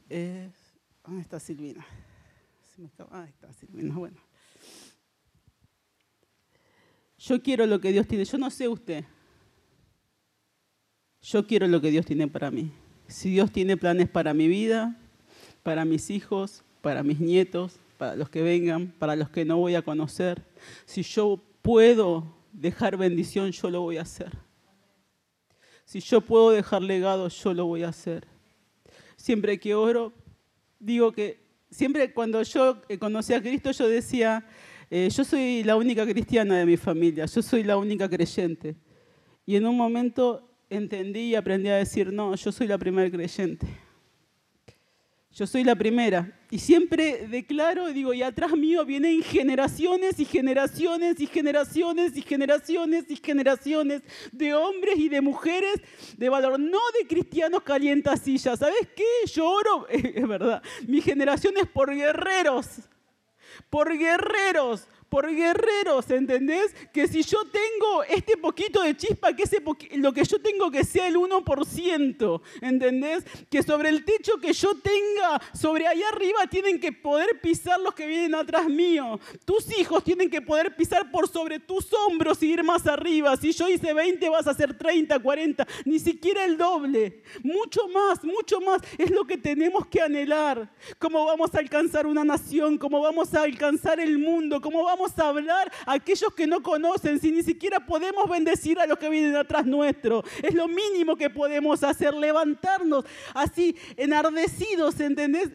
¿Dónde 0.09 1.21
está 1.21 1.39
Silvina? 1.39 1.85
Ahí 3.11 3.29
está 3.29 3.51
Silvina. 3.53 3.93
Bueno. 3.95 4.17
Yo 7.17 7.41
quiero 7.43 7.65
lo 7.65 7.81
que 7.81 7.91
Dios 7.91 8.07
tiene. 8.07 8.25
Yo 8.25 8.37
no 8.37 8.49
sé 8.49 8.67
usted. 8.67 9.03
Yo 11.21 11.45
quiero 11.45 11.67
lo 11.67 11.81
que 11.81 11.91
Dios 11.91 12.05
tiene 12.05 12.27
para 12.27 12.49
mí. 12.49 12.71
Si 13.07 13.29
Dios 13.29 13.51
tiene 13.51 13.75
planes 13.75 14.09
para 14.09 14.33
mi 14.33 14.47
vida, 14.47 14.97
para 15.63 15.83
mis 15.83 16.09
hijos, 16.09 16.63
para 16.81 17.03
mis 17.03 17.19
nietos, 17.19 17.79
para 17.97 18.15
los 18.15 18.29
que 18.29 18.41
vengan, 18.41 18.93
para 18.97 19.17
los 19.17 19.29
que 19.29 19.43
no 19.43 19.57
voy 19.57 19.75
a 19.75 19.81
conocer, 19.81 20.45
si 20.85 21.03
yo 21.03 21.43
puedo 21.61 22.38
dejar 22.51 22.97
bendición, 22.97 23.51
yo 23.51 23.69
lo 23.69 23.81
voy 23.81 23.97
a 23.97 24.01
hacer. 24.01 24.37
Si 25.85 25.99
yo 25.99 26.21
puedo 26.21 26.51
dejar 26.51 26.81
legado, 26.81 27.27
yo 27.29 27.53
lo 27.53 27.65
voy 27.65 27.83
a 27.83 27.89
hacer. 27.89 28.27
Siempre 29.15 29.59
que 29.59 29.73
oro, 29.73 30.13
digo 30.79 31.11
que 31.11 31.41
siempre 31.69 32.13
cuando 32.13 32.41
yo 32.43 32.81
conocí 32.99 33.33
a 33.33 33.41
Cristo, 33.41 33.71
yo 33.71 33.87
decía, 33.87 34.45
eh, 34.89 35.09
yo 35.09 35.23
soy 35.23 35.63
la 35.63 35.75
única 35.75 36.05
cristiana 36.05 36.57
de 36.57 36.65
mi 36.65 36.77
familia, 36.77 37.25
yo 37.25 37.41
soy 37.41 37.63
la 37.63 37.77
única 37.77 38.09
creyente. 38.09 38.75
Y 39.45 39.55
en 39.55 39.65
un 39.65 39.77
momento 39.77 40.49
entendí 40.69 41.31
y 41.31 41.35
aprendí 41.35 41.69
a 41.69 41.75
decir, 41.77 42.13
no, 42.13 42.35
yo 42.35 42.51
soy 42.51 42.67
la 42.67 42.77
primera 42.77 43.09
creyente. 43.09 43.67
Yo 45.31 45.45
soy 45.45 45.63
la 45.63 45.75
primera. 45.75 46.35
Y 46.49 46.57
siempre 46.57 47.27
declaro, 47.27 47.87
digo, 47.93 48.13
y 48.13 48.23
atrás 48.23 48.51
mío 48.53 48.83
vienen 48.83 49.21
generaciones 49.21 50.19
y 50.19 50.25
generaciones 50.25 51.19
y 51.19 51.27
generaciones 51.27 52.17
y 52.17 52.21
generaciones 52.23 53.05
y 53.09 53.15
generaciones 53.15 54.01
de 54.31 54.55
hombres 54.55 54.97
y 54.97 55.07
de 55.09 55.21
mujeres 55.21 55.81
de 56.17 56.29
valor, 56.29 56.59
no 56.59 56.79
de 56.99 57.07
cristianos 57.07 57.61
calientasillas. 57.61 58.57
¿Sabes 58.57 58.87
qué? 58.95 59.05
Yo 59.31 59.47
oro, 59.47 59.87
es 59.89 60.27
verdad, 60.27 60.63
mi 60.87 61.01
generación 61.01 61.53
es 61.57 61.67
por 61.67 61.93
guerreros, 61.93 62.67
por 63.69 63.95
guerreros, 63.95 64.87
por 65.09 65.27
guerreros, 65.33 66.09
¿entendés? 66.09 66.73
Que 66.93 67.07
si 67.07 67.23
yo 67.23 67.39
tengo 67.45 68.03
este 68.03 68.37
poquito 68.37 68.81
de 68.81 68.95
chispa, 68.95 69.33
que 69.33 69.43
ese 69.43 69.61
lo 69.97 70.13
que 70.13 70.23
yo 70.23 70.39
tengo 70.39 70.71
que 70.71 70.83
sea 70.83 71.07
el 71.07 71.15
1%, 71.15 72.41
¿entendés? 72.61 73.25
Que 73.49 73.63
sobre 73.63 73.89
el 73.89 74.05
techo 74.05 74.37
que 74.37 74.53
yo 74.53 74.75
tenga, 74.75 75.41
sobre 75.53 75.87
allá 75.87 76.09
arriba 76.09 76.47
tienen 76.49 76.79
que 76.79 76.91
poder 76.91 77.39
pisar 77.41 77.79
los 77.79 77.93
que 77.93 78.05
vienen 78.05 78.35
atrás 78.35 78.67
mío. 78.67 79.19
Tus 79.45 79.77
hijos 79.77 80.03
tienen 80.03 80.29
que 80.29 80.41
poder 80.41 80.75
pisar 80.75 81.11
por 81.11 81.27
sobre 81.27 81.59
tus 81.59 81.91
hombros 81.93 82.41
y 82.43 82.51
ir 82.51 82.63
más 82.63 82.85
arriba. 82.87 83.35
Si 83.37 83.51
yo 83.51 83.67
hice 83.67 83.93
20, 83.93 84.29
vas 84.29 84.47
a 84.47 84.51
hacer 84.51 84.77
30, 84.77 85.19
40, 85.19 85.67
ni 85.85 85.99
siquiera 85.99 86.45
el 86.45 86.57
doble. 86.57 87.23
Mucho 87.43 87.87
más, 87.87 88.23
mucho 88.23 88.61
más. 88.61 88.81
Es 88.97 89.09
lo 89.11 89.25
que 89.25 89.37
tenemos 89.37 89.87
que 89.87 90.01
anhelar. 90.01 90.69
¿Cómo 90.97 91.25
vamos 91.25 91.53
a 91.55 91.59
alcanzar 91.59 92.05
una 92.05 92.23
nación? 92.23 92.77
¿Cómo 92.77 93.01
vamos 93.01 93.33
a 93.33 93.43
alcanzar 93.43 93.99
el 93.99 94.17
mundo? 94.17 94.61
¿Cómo 94.61 94.83
vamos 94.83 94.98
a 95.17 95.27
hablar 95.27 95.71
a 95.85 95.93
aquellos 95.93 96.33
que 96.33 96.47
no 96.47 96.61
conocen, 96.61 97.19
si 97.19 97.31
ni 97.31 97.43
siquiera 97.43 97.85
podemos 97.85 98.29
bendecir 98.29 98.79
a 98.79 98.85
los 98.85 98.97
que 98.97 99.09
vienen 99.09 99.35
atrás 99.35 99.65
nuestro? 99.65 100.23
Es 100.43 100.53
lo 100.53 100.67
mínimo 100.67 101.15
que 101.15 101.29
podemos 101.29 101.83
hacer, 101.83 102.13
levantarnos 102.13 103.05
así 103.33 103.75
enardecidos, 103.97 104.99
¿entendés? 104.99 105.51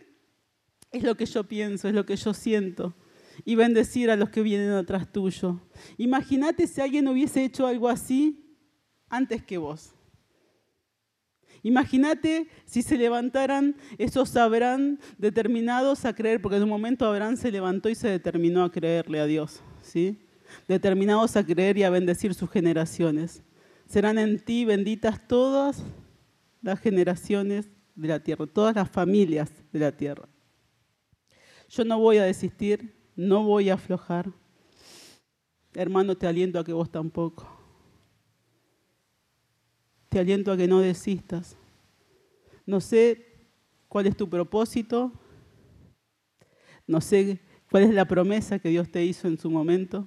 Es 0.91 1.03
lo 1.03 1.17
que 1.17 1.27
yo 1.27 1.45
pienso, 1.45 1.89
es 1.89 1.95
lo 1.95 2.07
que 2.07 2.17
yo 2.17 2.33
siento. 2.33 2.95
Y 3.45 3.57
bendecir 3.57 4.11
a 4.11 4.17
los 4.17 4.31
que 4.31 4.43
vienen 4.43 4.71
atrás 4.71 5.11
tuyo. 5.13 5.61
Imagínate 5.99 6.69
si 6.69 6.81
alguien 6.81 7.09
hubiese 7.09 7.45
hecho 7.45 7.67
algo 7.67 7.89
así 7.89 8.59
antes 9.09 9.45
que 9.45 9.59
vos. 9.59 9.93
Imagínate 11.65 12.47
si 12.67 12.83
se 12.83 12.99
levantaran 12.99 13.75
esos 13.97 14.37
Abraham 14.37 14.99
determinados 15.17 16.05
a 16.05 16.15
creer, 16.15 16.43
porque 16.43 16.59
en 16.59 16.63
un 16.63 16.69
momento 16.69 17.07
Abraham 17.07 17.39
se 17.39 17.51
levantó 17.51 17.89
y 17.89 17.95
se 17.95 18.07
determinó 18.09 18.65
a 18.65 18.71
creerle 18.71 19.19
a 19.19 19.25
Dios, 19.25 19.63
¿sí? 19.81 20.19
Determinados 20.69 21.37
a 21.37 21.45
creer 21.45 21.79
y 21.79 21.83
a 21.83 21.89
bendecir 21.89 22.35
sus 22.35 22.51
generaciones. 22.51 23.43
Serán 23.87 24.19
en 24.19 24.45
ti 24.45 24.67
benditas 24.67 25.27
todas 25.27 25.83
las 26.61 26.79
generaciones 26.81 27.71
de 27.95 28.09
la 28.09 28.21
tierra, 28.21 28.47
todas 28.47 28.77
las 28.77 28.91
familias 28.91 29.51
de 29.73 29.79
la 29.79 29.91
tierra. 29.91 30.29
Yo 31.71 31.83
no 31.87 31.99
voy 31.99 32.19
a 32.19 32.25
desistir, 32.25 32.95
no 33.17 33.43
voy 33.43 33.71
a 33.71 33.75
aflojar. 33.75 34.31
Hermano, 35.73 36.15
te 36.15 36.27
aliento 36.27 36.59
a 36.59 36.65
que 36.65 36.75
vos 36.75 36.93
tampoco. 36.93 37.54
Te 40.15 40.21
aliento 40.21 40.53
a 40.53 40.57
que 40.57 40.69
no 40.69 40.79
desistas. 40.79 41.57
No 42.65 42.81
sé 42.81 43.27
cuál 43.89 44.07
es 44.07 44.17
tu 44.17 44.29
propósito, 44.31 45.11
no 46.87 47.01
sé 47.01 47.41
cuál 47.69 47.83
es 47.83 47.93
la 47.93 48.05
promesa 48.05 48.61
que 48.61 48.69
Dios 48.69 48.89
te 48.93 49.05
hizo 49.05 49.27
en 49.27 49.37
su 49.37 49.51
momento, 49.51 50.07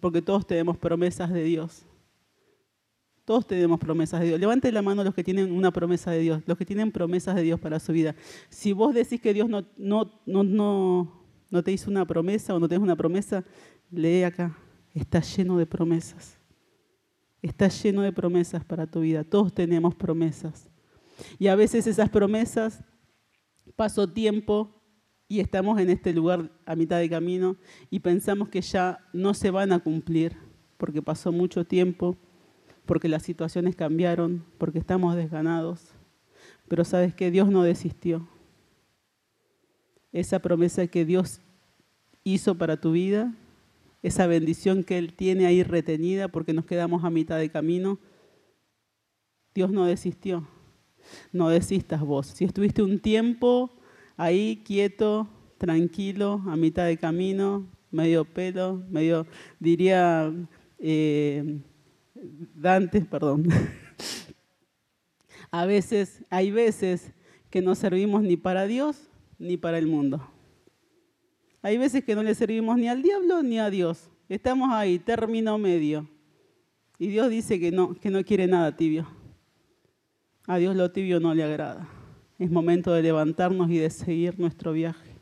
porque 0.00 0.20
todos 0.20 0.44
tenemos 0.48 0.78
promesas 0.78 1.32
de 1.32 1.44
Dios. 1.44 1.86
Todos 3.24 3.46
tenemos 3.46 3.78
promesas 3.78 4.18
de 4.18 4.26
Dios. 4.26 4.40
Levante 4.40 4.72
la 4.72 4.82
mano 4.82 5.04
los 5.04 5.14
que 5.14 5.22
tienen 5.22 5.52
una 5.52 5.70
promesa 5.70 6.10
de 6.10 6.18
Dios, 6.18 6.42
los 6.44 6.58
que 6.58 6.66
tienen 6.66 6.90
promesas 6.90 7.36
de 7.36 7.42
Dios 7.42 7.60
para 7.60 7.78
su 7.78 7.92
vida. 7.92 8.16
Si 8.48 8.72
vos 8.72 8.92
decís 8.92 9.20
que 9.20 9.32
Dios 9.32 9.48
no, 9.48 9.64
no, 9.76 10.10
no, 10.26 10.42
no, 10.42 11.24
no 11.50 11.62
te 11.62 11.70
hizo 11.70 11.88
una 11.88 12.04
promesa 12.04 12.52
o 12.52 12.58
no 12.58 12.68
tenés 12.68 12.82
una 12.82 12.96
promesa, 12.96 13.44
lee 13.92 14.24
acá. 14.24 14.58
Está 14.92 15.20
lleno 15.20 15.56
de 15.56 15.66
promesas. 15.66 16.36
Está 17.44 17.68
lleno 17.68 18.00
de 18.00 18.10
promesas 18.10 18.64
para 18.64 18.86
tu 18.86 19.00
vida. 19.00 19.22
Todos 19.22 19.52
tenemos 19.52 19.94
promesas. 19.94 20.70
Y 21.38 21.48
a 21.48 21.54
veces 21.54 21.86
esas 21.86 22.08
promesas, 22.08 22.82
pasó 23.76 24.08
tiempo 24.08 24.80
y 25.28 25.40
estamos 25.40 25.78
en 25.78 25.90
este 25.90 26.14
lugar 26.14 26.50
a 26.64 26.74
mitad 26.74 26.98
de 27.00 27.10
camino 27.10 27.56
y 27.90 28.00
pensamos 28.00 28.48
que 28.48 28.62
ya 28.62 28.98
no 29.12 29.34
se 29.34 29.50
van 29.50 29.72
a 29.72 29.80
cumplir 29.80 30.38
porque 30.78 31.02
pasó 31.02 31.32
mucho 31.32 31.66
tiempo 31.66 32.16
porque 32.86 33.08
las 33.08 33.22
situaciones 33.22 33.76
cambiaron, 33.76 34.42
porque 34.56 34.78
estamos 34.78 35.14
desganados. 35.14 35.90
Pero 36.66 36.82
sabes 36.82 37.14
que 37.14 37.30
Dios 37.30 37.50
no 37.50 37.62
desistió. 37.62 38.26
Esa 40.12 40.38
promesa 40.38 40.86
que 40.86 41.04
Dios 41.04 41.42
hizo 42.22 42.54
para 42.56 42.80
tu 42.80 42.92
vida, 42.92 43.34
esa 44.04 44.26
bendición 44.26 44.84
que 44.84 44.98
Él 44.98 45.14
tiene 45.14 45.46
ahí 45.46 45.62
retenida 45.62 46.28
porque 46.28 46.52
nos 46.52 46.66
quedamos 46.66 47.04
a 47.04 47.10
mitad 47.10 47.38
de 47.38 47.50
camino, 47.50 47.98
Dios 49.54 49.72
no 49.72 49.86
desistió. 49.86 50.46
No 51.32 51.48
desistas 51.48 52.02
vos. 52.02 52.26
Si 52.26 52.44
estuviste 52.44 52.82
un 52.82 53.00
tiempo 53.00 53.72
ahí 54.16 54.62
quieto, 54.64 55.28
tranquilo, 55.58 56.42
a 56.46 56.56
mitad 56.56 56.86
de 56.86 56.98
camino, 56.98 57.66
medio 57.90 58.24
pelo, 58.24 58.84
medio, 58.88 59.26
diría... 59.58 60.32
Eh, 60.78 61.60
Dante, 62.54 63.02
perdón. 63.02 63.48
A 65.50 65.66
veces, 65.66 66.24
hay 66.30 66.50
veces 66.50 67.12
que 67.50 67.62
no 67.62 67.74
servimos 67.74 68.22
ni 68.22 68.36
para 68.36 68.66
Dios 68.66 69.08
ni 69.38 69.56
para 69.56 69.78
el 69.78 69.86
mundo. 69.86 70.26
Hay 71.64 71.78
veces 71.78 72.04
que 72.04 72.14
no 72.14 72.22
le 72.22 72.34
servimos 72.34 72.76
ni 72.76 72.88
al 72.88 73.00
diablo 73.00 73.42
ni 73.42 73.58
a 73.58 73.70
Dios. 73.70 74.10
Estamos 74.28 74.68
ahí, 74.70 74.98
término 74.98 75.56
medio. 75.56 76.06
Y 76.98 77.06
Dios 77.06 77.30
dice 77.30 77.58
que 77.58 77.72
no, 77.72 77.94
que 77.94 78.10
no 78.10 78.22
quiere 78.22 78.46
nada 78.46 78.76
tibio. 78.76 79.08
A 80.46 80.58
Dios 80.58 80.76
lo 80.76 80.90
tibio 80.90 81.20
no 81.20 81.34
le 81.34 81.42
agrada. 81.42 81.88
Es 82.38 82.50
momento 82.50 82.92
de 82.92 83.00
levantarnos 83.00 83.70
y 83.70 83.78
de 83.78 83.88
seguir 83.88 84.38
nuestro 84.38 84.74
viaje. 84.74 85.16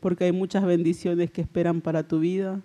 Porque 0.00 0.24
hay 0.24 0.32
muchas 0.32 0.64
bendiciones 0.64 1.30
que 1.30 1.42
esperan 1.42 1.82
para 1.82 2.08
tu 2.08 2.18
vida. 2.18 2.62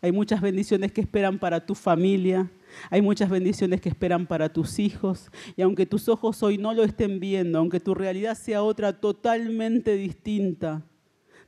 Hay 0.00 0.10
muchas 0.10 0.40
bendiciones 0.40 0.92
que 0.92 1.02
esperan 1.02 1.38
para 1.38 1.66
tu 1.66 1.74
familia. 1.74 2.50
Hay 2.88 3.02
muchas 3.02 3.28
bendiciones 3.28 3.82
que 3.82 3.90
esperan 3.90 4.26
para 4.26 4.50
tus 4.50 4.78
hijos 4.78 5.30
y 5.56 5.60
aunque 5.60 5.84
tus 5.84 6.08
ojos 6.08 6.42
hoy 6.42 6.56
no 6.56 6.72
lo 6.72 6.84
estén 6.84 7.20
viendo, 7.20 7.58
aunque 7.58 7.80
tu 7.80 7.94
realidad 7.94 8.34
sea 8.34 8.62
otra 8.62 8.98
totalmente 8.98 9.94
distinta, 9.96 10.86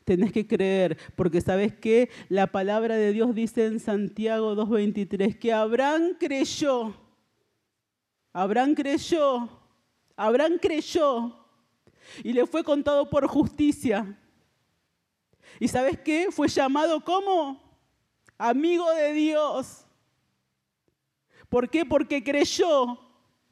tenés 0.04 0.32
que 0.32 0.46
creer, 0.46 0.98
porque 1.14 1.40
sabes 1.40 1.74
que 1.74 2.10
la 2.28 2.46
palabra 2.46 2.96
de 2.96 3.12
Dios 3.12 3.34
dice 3.34 3.66
en 3.66 3.80
Santiago 3.80 4.54
2.23 4.54 5.38
que 5.38 5.52
Abraham 5.52 6.16
creyó, 6.18 6.94
Abraham 8.32 8.74
creyó, 8.74 9.48
Abraham 10.16 10.58
creyó 10.60 11.36
y 12.22 12.32
le 12.32 12.46
fue 12.46 12.64
contado 12.64 13.08
por 13.08 13.26
justicia. 13.26 14.18
¿Y 15.60 15.68
sabes 15.68 15.98
qué? 16.00 16.28
Fue 16.30 16.48
llamado 16.48 17.04
como 17.04 17.60
amigo 18.38 18.90
de 18.92 19.12
Dios. 19.12 19.84
¿Por 21.48 21.68
qué? 21.68 21.84
Porque 21.84 22.24
creyó, 22.24 22.98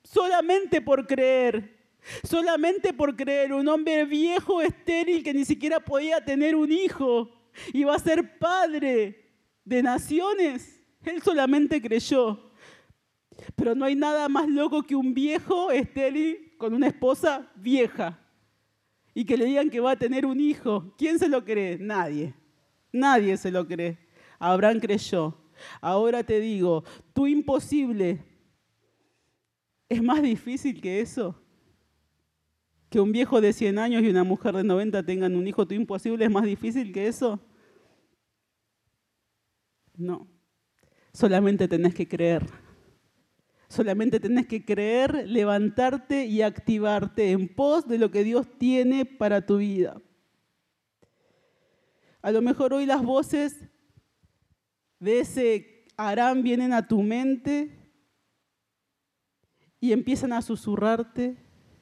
solamente 0.03 0.81
por 0.81 1.07
creer. 1.07 1.80
Solamente 2.25 2.93
por 2.93 3.17
creer, 3.17 3.53
un 3.53 3.69
hombre 3.69 4.05
viejo, 4.05 4.61
estéril, 4.61 5.23
que 5.23 5.35
ni 5.35 5.45
siquiera 5.45 5.81
podía 5.81 6.25
tener 6.25 6.55
un 6.55 6.73
hijo, 6.73 7.31
iba 7.73 7.95
a 7.95 7.99
ser 7.99 8.39
padre 8.39 9.33
de 9.65 9.83
naciones. 9.83 10.81
Él 11.05 11.23
solamente 11.23 11.81
creyó. 11.81 12.51
Pero 13.57 13.75
no 13.75 13.85
hay 13.85 13.95
nada 13.95 14.29
más 14.29 14.49
loco 14.49 14.83
que 14.83 14.95
un 14.95 15.15
viejo 15.15 15.71
estéril 15.71 16.55
con 16.59 16.75
una 16.75 16.89
esposa 16.89 17.51
vieja 17.57 18.19
y 19.15 19.25
que 19.25 19.37
le 19.37 19.47
digan 19.47 19.71
que 19.71 19.81
va 19.81 19.93
a 19.93 19.99
tener 19.99 20.27
un 20.27 20.41
hijo. 20.41 20.95
¿Quién 20.99 21.19
se 21.19 21.29
lo 21.29 21.45
cree? 21.45 21.79
Nadie. 21.79 22.35
Nadie 22.93 23.37
se 23.37 23.51
lo 23.51 23.67
cree. 23.67 23.99
Abraham 24.39 24.81
creyó. 24.81 25.37
Ahora 25.81 26.23
te 26.23 26.41
digo, 26.41 26.85
tu 27.13 27.27
imposible 27.27 28.23
es 29.89 30.03
más 30.03 30.23
difícil 30.23 30.81
que 30.81 31.01
eso. 31.01 31.35
Que 32.91 33.01
un 33.01 33.13
viejo 33.13 33.41
de 33.41 33.53
100 33.53 33.79
años 33.79 34.03
y 34.03 34.09
una 34.09 34.25
mujer 34.25 34.55
de 34.55 34.65
90 34.65 35.03
tengan 35.05 35.37
un 35.37 35.47
hijo, 35.47 35.67
imposible 35.71 36.25
es 36.25 36.31
más 36.31 36.45
difícil 36.45 36.93
que 36.93 37.07
eso. 37.07 37.41
No, 39.97 40.29
solamente 41.13 41.69
tenés 41.69 41.95
que 41.95 42.09
creer. 42.09 42.45
Solamente 43.69 44.19
tenés 44.19 44.49
que 44.49 44.65
creer, 44.65 45.29
levantarte 45.29 46.27
y 46.27 46.43
activarte 46.43 47.31
en 47.31 47.47
pos 47.47 47.87
de 47.87 47.99
lo 47.99 48.11
que 48.11 48.25
Dios 48.25 48.49
tiene 48.59 49.05
para 49.05 49.47
tu 49.47 49.59
vida. 49.59 50.03
A 52.21 52.33
lo 52.33 52.43
mejor 52.43 52.75
hoy 52.75 52.85
las 52.85 53.03
voces 53.03 53.69
de 54.99 55.21
ese 55.21 55.87
Aram 55.97 56.43
vienen 56.43 56.73
a 56.73 56.89
tu 56.89 57.03
mente 57.03 57.79
y 59.79 59.93
empiezan 59.93 60.33
a 60.33 60.43
susurrarte 60.43 61.37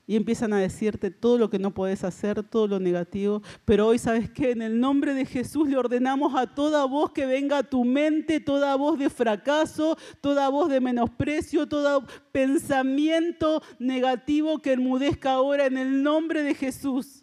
y 0.08 0.16
empiezan 0.16 0.54
a 0.54 0.58
decirte 0.58 1.10
todo 1.10 1.36
lo 1.36 1.50
que 1.50 1.58
no 1.58 1.74
puedes 1.74 2.02
hacer, 2.02 2.42
todo 2.42 2.66
lo 2.66 2.80
negativo. 2.80 3.42
Pero 3.66 3.88
hoy, 3.88 3.98
¿sabes 3.98 4.30
qué? 4.30 4.52
En 4.52 4.62
el 4.62 4.80
nombre 4.80 5.12
de 5.12 5.26
Jesús 5.26 5.68
le 5.68 5.76
ordenamos 5.76 6.34
a 6.34 6.46
toda 6.46 6.86
voz 6.86 7.12
que 7.12 7.26
venga 7.26 7.58
a 7.58 7.62
tu 7.62 7.84
mente, 7.84 8.40
toda 8.40 8.74
voz 8.76 8.98
de 8.98 9.10
fracaso, 9.10 9.98
toda 10.22 10.48
voz 10.48 10.70
de 10.70 10.80
menosprecio, 10.80 11.68
todo 11.68 12.06
pensamiento 12.32 13.62
negativo 13.78 14.60
que 14.60 14.72
enmudezca 14.72 15.32
ahora 15.32 15.66
en 15.66 15.76
el 15.76 16.02
nombre 16.02 16.42
de 16.42 16.54
Jesús. 16.54 17.22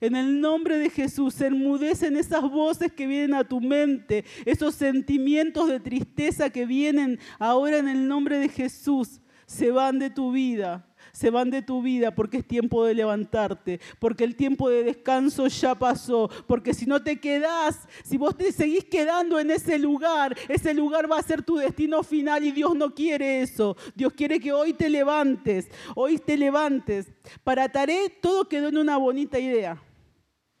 En 0.00 0.16
el 0.16 0.40
nombre 0.40 0.76
de 0.78 0.90
Jesús, 0.90 1.40
enmudecen 1.40 2.16
esas 2.16 2.42
voces 2.42 2.92
que 2.92 3.06
vienen 3.06 3.34
a 3.34 3.44
tu 3.44 3.60
mente, 3.60 4.24
esos 4.44 4.74
sentimientos 4.74 5.68
de 5.68 5.78
tristeza 5.78 6.50
que 6.50 6.66
vienen 6.66 7.20
ahora 7.38 7.78
en 7.78 7.86
el 7.86 8.08
nombre 8.08 8.38
de 8.38 8.48
Jesús, 8.48 9.20
se 9.46 9.70
van 9.70 10.00
de 10.00 10.10
tu 10.10 10.32
vida 10.32 10.84
se 11.14 11.30
van 11.30 11.48
de 11.48 11.62
tu 11.62 11.80
vida 11.80 12.12
porque 12.12 12.38
es 12.38 12.46
tiempo 12.46 12.84
de 12.84 12.92
levantarte, 12.92 13.80
porque 14.00 14.24
el 14.24 14.34
tiempo 14.34 14.68
de 14.68 14.82
descanso 14.82 15.46
ya 15.46 15.74
pasó, 15.76 16.28
porque 16.48 16.74
si 16.74 16.86
no 16.86 17.02
te 17.02 17.20
quedás, 17.20 17.88
si 18.02 18.18
vos 18.18 18.36
te 18.36 18.50
seguís 18.50 18.84
quedando 18.84 19.38
en 19.38 19.52
ese 19.52 19.78
lugar, 19.78 20.36
ese 20.48 20.74
lugar 20.74 21.10
va 21.10 21.18
a 21.18 21.22
ser 21.22 21.42
tu 21.42 21.56
destino 21.56 22.02
final 22.02 22.44
y 22.44 22.50
Dios 22.50 22.74
no 22.74 22.92
quiere 22.94 23.42
eso. 23.42 23.76
Dios 23.94 24.12
quiere 24.12 24.40
que 24.40 24.52
hoy 24.52 24.72
te 24.72 24.90
levantes, 24.90 25.70
hoy 25.94 26.18
te 26.18 26.36
levantes. 26.36 27.06
Para 27.44 27.68
Taré 27.68 28.10
todo 28.20 28.48
quedó 28.48 28.68
en 28.68 28.78
una 28.78 28.96
bonita 28.96 29.38
idea. 29.38 29.80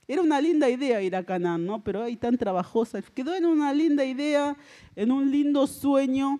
Era 0.06 0.22
una 0.22 0.40
linda 0.40 0.68
idea 0.68 1.02
ir 1.02 1.16
a 1.16 1.24
Canaán, 1.24 1.66
¿no? 1.66 1.82
Pero 1.82 2.02
ahí 2.02 2.16
tan 2.16 2.36
trabajosa. 2.36 3.02
Quedó 3.02 3.34
en 3.34 3.46
una 3.46 3.72
linda 3.72 4.04
idea, 4.04 4.56
en 4.94 5.10
un 5.10 5.30
lindo 5.30 5.66
sueño. 5.66 6.38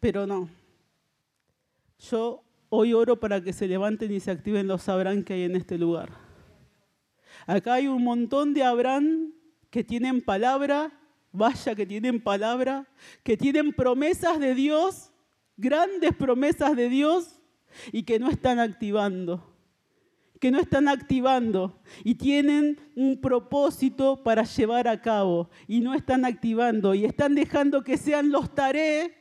Pero 0.00 0.26
no. 0.26 0.48
Yo 1.98 2.44
hoy 2.68 2.92
oro 2.92 3.18
para 3.18 3.40
que 3.42 3.52
se 3.52 3.68
levanten 3.68 4.12
y 4.12 4.20
se 4.20 4.30
activen 4.30 4.66
los 4.66 4.88
Abraham 4.88 5.22
que 5.22 5.34
hay 5.34 5.42
en 5.44 5.56
este 5.56 5.78
lugar. 5.78 6.10
Acá 7.46 7.74
hay 7.74 7.88
un 7.88 8.02
montón 8.02 8.54
de 8.54 8.62
Abraham 8.62 9.32
que 9.70 9.84
tienen 9.84 10.20
palabra, 10.20 10.92
vaya 11.32 11.74
que 11.74 11.86
tienen 11.86 12.22
palabra, 12.22 12.86
que 13.22 13.36
tienen 13.36 13.72
promesas 13.72 14.38
de 14.38 14.54
Dios, 14.54 15.12
grandes 15.56 16.14
promesas 16.14 16.76
de 16.76 16.88
Dios 16.88 17.40
y 17.92 18.04
que 18.04 18.18
no 18.18 18.30
están 18.30 18.58
activando 18.58 19.54
que 20.44 20.50
no 20.50 20.60
están 20.60 20.88
activando 20.88 21.80
y 22.04 22.16
tienen 22.16 22.78
un 22.94 23.18
propósito 23.18 24.22
para 24.22 24.42
llevar 24.42 24.88
a 24.88 25.00
cabo 25.00 25.48
y 25.66 25.80
no 25.80 25.94
están 25.94 26.26
activando 26.26 26.94
y 26.94 27.06
están 27.06 27.34
dejando 27.34 27.82
que 27.82 27.96
sean 27.96 28.30
los 28.30 28.54
taré, 28.54 29.14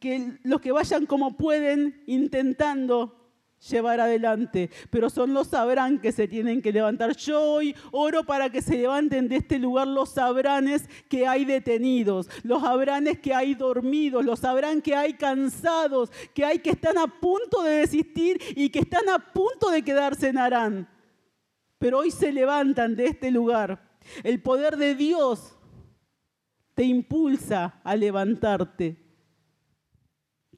que 0.00 0.38
los 0.42 0.60
que 0.60 0.72
vayan 0.72 1.06
como 1.06 1.36
pueden 1.36 2.02
intentando 2.06 3.20
llevar 3.68 4.00
adelante, 4.00 4.70
pero 4.88 5.10
son 5.10 5.34
los 5.34 5.48
sabrán 5.48 6.00
que 6.00 6.12
se 6.12 6.26
tienen 6.26 6.62
que 6.62 6.72
levantar. 6.72 7.14
Yo 7.16 7.42
hoy 7.42 7.76
oro 7.92 8.24
para 8.24 8.48
que 8.50 8.62
se 8.62 8.76
levanten 8.76 9.28
de 9.28 9.36
este 9.36 9.58
lugar 9.58 9.86
los 9.86 10.10
sabranes 10.10 10.88
que 11.08 11.26
hay 11.26 11.44
detenidos, 11.44 12.28
los 12.42 12.62
sabranes 12.62 13.18
que 13.18 13.34
hay 13.34 13.54
dormidos, 13.54 14.24
los 14.24 14.40
sabrán 14.40 14.80
que 14.80 14.94
hay 14.94 15.12
cansados, 15.12 16.10
que 16.34 16.44
hay 16.44 16.60
que 16.60 16.70
están 16.70 16.96
a 16.96 17.06
punto 17.06 17.62
de 17.62 17.80
desistir 17.80 18.40
y 18.56 18.70
que 18.70 18.80
están 18.80 19.08
a 19.10 19.18
punto 19.18 19.70
de 19.70 19.82
quedarse 19.82 20.28
en 20.28 20.38
Arán. 20.38 20.88
Pero 21.78 21.98
hoy 21.98 22.10
se 22.10 22.32
levantan 22.32 22.96
de 22.96 23.06
este 23.06 23.30
lugar. 23.30 23.90
El 24.22 24.40
poder 24.40 24.76
de 24.78 24.94
Dios 24.94 25.54
te 26.74 26.84
impulsa 26.84 27.80
a 27.84 27.94
levantarte. 27.94 29.09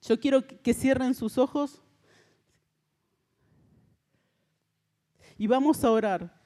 Yo 0.03 0.19
quiero 0.21 0.47
que 0.47 0.75
cierren 0.75 1.15
sus 1.15 1.39
ojos. 1.39 1.83
y 5.43 5.49
vamos 5.49 5.83
a 5.83 5.91
orar. 5.91 6.41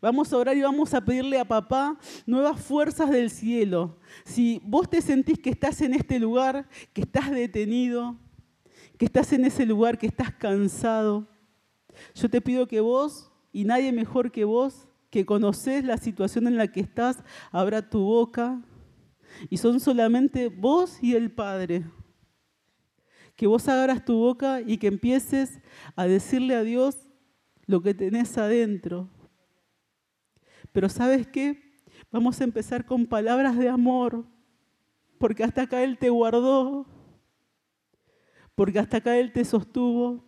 Vamos 0.00 0.32
a 0.32 0.36
orar 0.36 0.56
y 0.56 0.62
vamos 0.62 0.94
a 0.94 1.04
pedirle 1.04 1.36
a 1.40 1.44
papá 1.44 1.98
nuevas 2.26 2.60
fuerzas 2.60 3.10
del 3.10 3.28
cielo. 3.28 3.98
Si 4.24 4.60
vos 4.64 4.88
te 4.88 5.02
sentís 5.02 5.40
que 5.40 5.50
estás 5.50 5.80
en 5.80 5.94
este 5.94 6.20
lugar, 6.20 6.68
que 6.92 7.00
estás 7.00 7.32
detenido, 7.32 8.16
que 8.96 9.06
estás 9.06 9.32
en 9.32 9.44
ese 9.44 9.66
lugar, 9.66 9.98
que 9.98 10.06
estás 10.06 10.32
cansado, 10.32 11.26
yo 12.14 12.30
te 12.30 12.40
pido 12.40 12.68
que 12.68 12.78
vos, 12.78 13.32
y 13.52 13.64
nadie 13.64 13.90
mejor 13.90 14.30
que 14.30 14.44
vos, 14.44 14.86
que 15.10 15.26
conoces 15.26 15.84
la 15.84 15.98
situación 15.98 16.46
en 16.46 16.56
la 16.56 16.68
que 16.68 16.78
estás, 16.78 17.18
abra 17.50 17.90
tu 17.90 17.98
boca. 18.00 18.62
Y 19.48 19.56
son 19.56 19.80
solamente 19.80 20.48
vos 20.48 21.02
y 21.02 21.14
el 21.14 21.30
Padre 21.30 21.84
que 23.40 23.46
vos 23.46 23.66
abras 23.68 24.04
tu 24.04 24.18
boca 24.18 24.60
y 24.60 24.76
que 24.76 24.86
empieces 24.86 25.60
a 25.96 26.06
decirle 26.06 26.54
a 26.54 26.62
Dios 26.62 27.08
lo 27.64 27.80
que 27.80 27.94
tenés 27.94 28.36
adentro. 28.36 29.08
Pero 30.72 30.90
¿sabes 30.90 31.26
qué? 31.26 31.80
Vamos 32.12 32.38
a 32.38 32.44
empezar 32.44 32.84
con 32.84 33.06
palabras 33.06 33.56
de 33.56 33.70
amor, 33.70 34.26
porque 35.16 35.42
hasta 35.42 35.62
acá 35.62 35.82
Él 35.82 35.96
te 35.96 36.10
guardó, 36.10 36.84
porque 38.54 38.78
hasta 38.78 38.98
acá 38.98 39.16
Él 39.16 39.32
te 39.32 39.46
sostuvo 39.46 40.22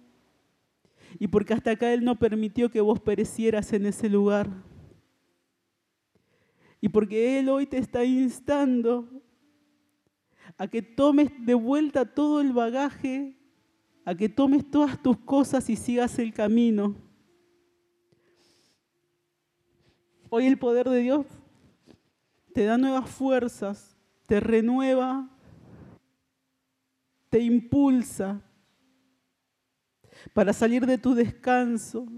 y 1.19 1.27
porque 1.27 1.53
hasta 1.53 1.73
acá 1.73 1.93
Él 1.93 2.05
no 2.05 2.19
permitió 2.19 2.71
que 2.71 2.81
vos 2.81 2.99
perecieras 2.99 3.75
en 3.75 3.85
ese 3.85 4.09
lugar. 4.09 4.49
Y 6.83 6.89
porque 6.89 7.39
Él 7.39 7.49
hoy 7.49 7.65
te 7.65 7.79
está 7.79 8.05
instando 8.05 9.09
a 10.59 10.67
que 10.67 10.83
tomes 10.83 11.31
de 11.47 11.55
vuelta 11.55 12.05
todo 12.05 12.41
el 12.41 12.53
bagaje, 12.53 13.39
a 14.05 14.17
que 14.17 14.29
tomes 14.29 14.69
todas 14.69 15.01
tus 15.01 15.17
cosas 15.19 15.71
y 15.71 15.77
sigas 15.77 16.19
el 16.19 16.35
camino. 16.35 16.97
Hoy 20.29 20.47
el 20.47 20.59
poder 20.59 20.89
de 20.89 20.99
Dios 20.99 21.27
te 22.53 22.65
da 22.65 22.77
nuevas 22.77 23.09
fuerzas, 23.09 23.97
te 24.27 24.41
renueva, 24.41 25.31
te 27.31 27.39
impulsa 27.39 28.43
para 30.35 30.53
salir 30.53 30.85
de 30.85 30.99
tu 30.99 31.15
descanso, 31.15 32.09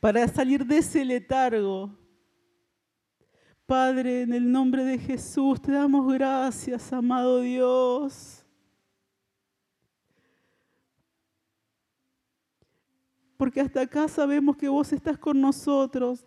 para 0.00 0.28
salir 0.28 0.66
de 0.66 0.76
ese 0.76 1.02
letargo 1.02 1.96
Padre, 3.66 4.22
en 4.22 4.32
el 4.32 4.50
nombre 4.50 4.84
de 4.84 4.96
Jesús 4.96 5.60
te 5.60 5.72
damos 5.72 6.12
gracias, 6.12 6.92
amado 6.92 7.40
Dios. 7.40 8.44
Porque 13.36 13.60
hasta 13.60 13.80
acá 13.82 14.06
sabemos 14.06 14.56
que 14.56 14.68
vos 14.68 14.92
estás 14.92 15.18
con 15.18 15.40
nosotros. 15.40 16.24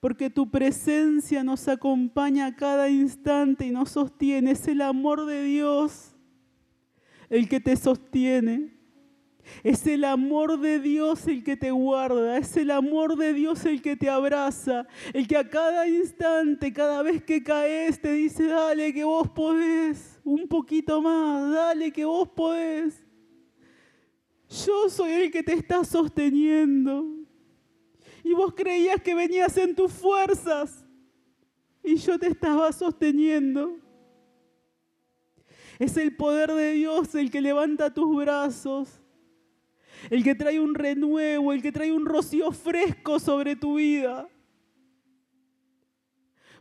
Porque 0.00 0.30
tu 0.30 0.50
presencia 0.50 1.44
nos 1.44 1.68
acompaña 1.68 2.46
a 2.46 2.56
cada 2.56 2.88
instante 2.88 3.66
y 3.66 3.70
nos 3.70 3.90
sostiene. 3.90 4.52
Es 4.52 4.66
el 4.66 4.80
amor 4.80 5.26
de 5.26 5.42
Dios 5.42 6.16
el 7.28 7.46
que 7.46 7.60
te 7.60 7.76
sostiene. 7.76 8.79
Es 9.62 9.86
el 9.86 10.04
amor 10.04 10.58
de 10.58 10.80
Dios 10.80 11.26
el 11.26 11.44
que 11.44 11.56
te 11.56 11.70
guarda, 11.70 12.38
es 12.38 12.56
el 12.56 12.70
amor 12.70 13.16
de 13.16 13.34
Dios 13.34 13.64
el 13.66 13.82
que 13.82 13.96
te 13.96 14.08
abraza, 14.08 14.86
el 15.12 15.26
que 15.26 15.36
a 15.36 15.48
cada 15.48 15.86
instante, 15.86 16.72
cada 16.72 17.02
vez 17.02 17.22
que 17.22 17.42
caes, 17.42 18.00
te 18.00 18.12
dice, 18.12 18.46
dale 18.46 18.92
que 18.94 19.04
vos 19.04 19.28
podés, 19.30 20.18
un 20.24 20.48
poquito 20.48 21.02
más, 21.02 21.52
dale 21.52 21.92
que 21.92 22.04
vos 22.04 22.28
podés. 22.28 23.04
Yo 24.48 24.88
soy 24.88 25.12
el 25.12 25.30
que 25.30 25.42
te 25.42 25.52
está 25.52 25.84
sosteniendo. 25.84 27.04
Y 28.24 28.32
vos 28.32 28.52
creías 28.54 29.00
que 29.00 29.14
venías 29.14 29.56
en 29.56 29.74
tus 29.74 29.92
fuerzas 29.92 30.84
y 31.82 31.96
yo 31.96 32.18
te 32.18 32.28
estaba 32.28 32.72
sosteniendo. 32.72 33.78
Es 35.78 35.96
el 35.96 36.14
poder 36.14 36.52
de 36.52 36.72
Dios 36.72 37.14
el 37.14 37.30
que 37.30 37.40
levanta 37.40 37.94
tus 37.94 38.14
brazos 38.14 38.99
el 40.08 40.24
que 40.24 40.34
trae 40.34 40.58
un 40.58 40.74
renuevo, 40.74 41.52
el 41.52 41.60
que 41.60 41.72
trae 41.72 41.92
un 41.92 42.06
rocío 42.06 42.50
fresco 42.52 43.18
sobre 43.18 43.56
tu 43.56 43.74
vida. 43.76 44.28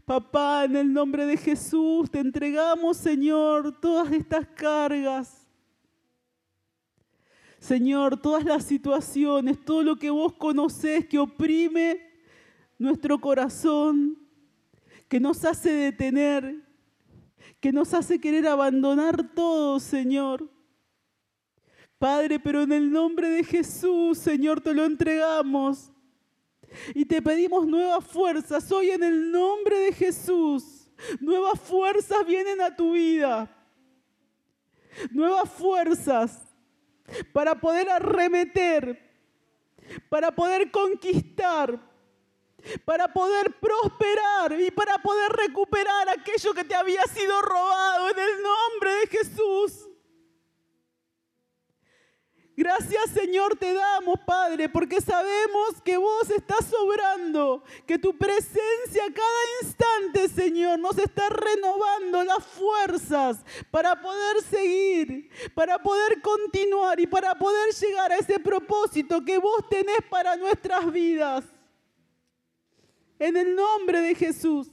Papá, 0.05 0.65
en 0.65 0.75
el 0.75 0.91
nombre 0.91 1.25
de 1.25 1.37
Jesús 1.37 2.09
te 2.09 2.19
entregamos, 2.19 2.97
Señor, 2.97 3.79
todas 3.79 4.11
estas 4.11 4.47
cargas. 4.47 5.47
Señor, 7.59 8.19
todas 8.19 8.43
las 8.43 8.63
situaciones, 8.63 9.63
todo 9.63 9.83
lo 9.83 9.95
que 9.97 10.09
vos 10.09 10.33
conocés 10.33 11.05
que 11.05 11.19
oprime 11.19 12.01
nuestro 12.79 13.19
corazón, 13.19 14.17
que 15.07 15.19
nos 15.19 15.45
hace 15.45 15.71
detener, 15.71 16.65
que 17.59 17.71
nos 17.71 17.93
hace 17.93 18.19
querer 18.19 18.47
abandonar 18.47 19.31
todo, 19.35 19.79
Señor. 19.79 20.49
Padre, 21.99 22.39
pero 22.39 22.63
en 22.63 22.71
el 22.71 22.89
nombre 22.89 23.29
de 23.29 23.43
Jesús, 23.43 24.17
Señor, 24.17 24.61
te 24.61 24.73
lo 24.73 24.85
entregamos. 24.85 25.91
Y 26.95 27.03
te 27.03 27.21
pedimos 27.21 27.67
nuevas 27.67 28.05
fuerzas. 28.05 28.71
Hoy 28.71 28.91
en 28.91 29.03
el 29.03 29.29
nombre 29.31 29.77
de 29.79 29.91
Jesús, 29.91 30.89
nuevas 31.19 31.59
fuerzas 31.59 32.25
vienen 32.25 32.61
a 32.61 32.73
tu 32.73 32.93
vida. 32.93 33.53
Nuevas 35.11 35.49
fuerzas 35.49 36.41
para 37.33 37.59
poder 37.59 37.89
arremeter, 37.89 38.97
para 40.07 40.31
poder 40.31 40.71
conquistar, 40.71 41.79
para 42.85 43.11
poder 43.11 43.55
prosperar 43.59 44.59
y 44.59 44.71
para 44.71 44.99
poder 44.99 45.31
recuperar 45.31 46.09
aquello 46.09 46.53
que 46.53 46.63
te 46.63 46.75
había 46.75 47.03
sido 47.07 47.41
robado 47.41 48.09
en 48.09 48.19
el 48.19 48.41
nombre 48.41 48.93
de 49.01 49.07
Jesús. 49.07 49.88
Gracias 52.59 53.11
Señor 53.11 53.55
te 53.55 53.73
damos, 53.73 54.19
Padre, 54.25 54.67
porque 54.67 54.99
sabemos 54.99 55.81
que 55.81 55.95
vos 55.95 56.29
estás 56.29 56.65
sobrando, 56.65 57.63
que 57.87 57.97
tu 57.97 58.17
presencia 58.17 59.03
cada 59.13 59.63
instante, 59.63 60.27
Señor, 60.27 60.77
nos 60.77 60.97
está 60.97 61.29
renovando 61.29 62.21
las 62.25 62.45
fuerzas 62.45 63.37
para 63.71 64.01
poder 64.01 64.41
seguir, 64.41 65.29
para 65.55 65.79
poder 65.81 66.21
continuar 66.21 66.99
y 66.99 67.07
para 67.07 67.33
poder 67.33 67.73
llegar 67.73 68.11
a 68.11 68.17
ese 68.17 68.37
propósito 68.41 69.23
que 69.23 69.37
vos 69.37 69.63
tenés 69.69 70.01
para 70.09 70.35
nuestras 70.35 70.91
vidas. 70.91 71.45
En 73.19 73.37
el 73.37 73.55
nombre 73.55 74.01
de 74.01 74.15
Jesús. 74.15 74.67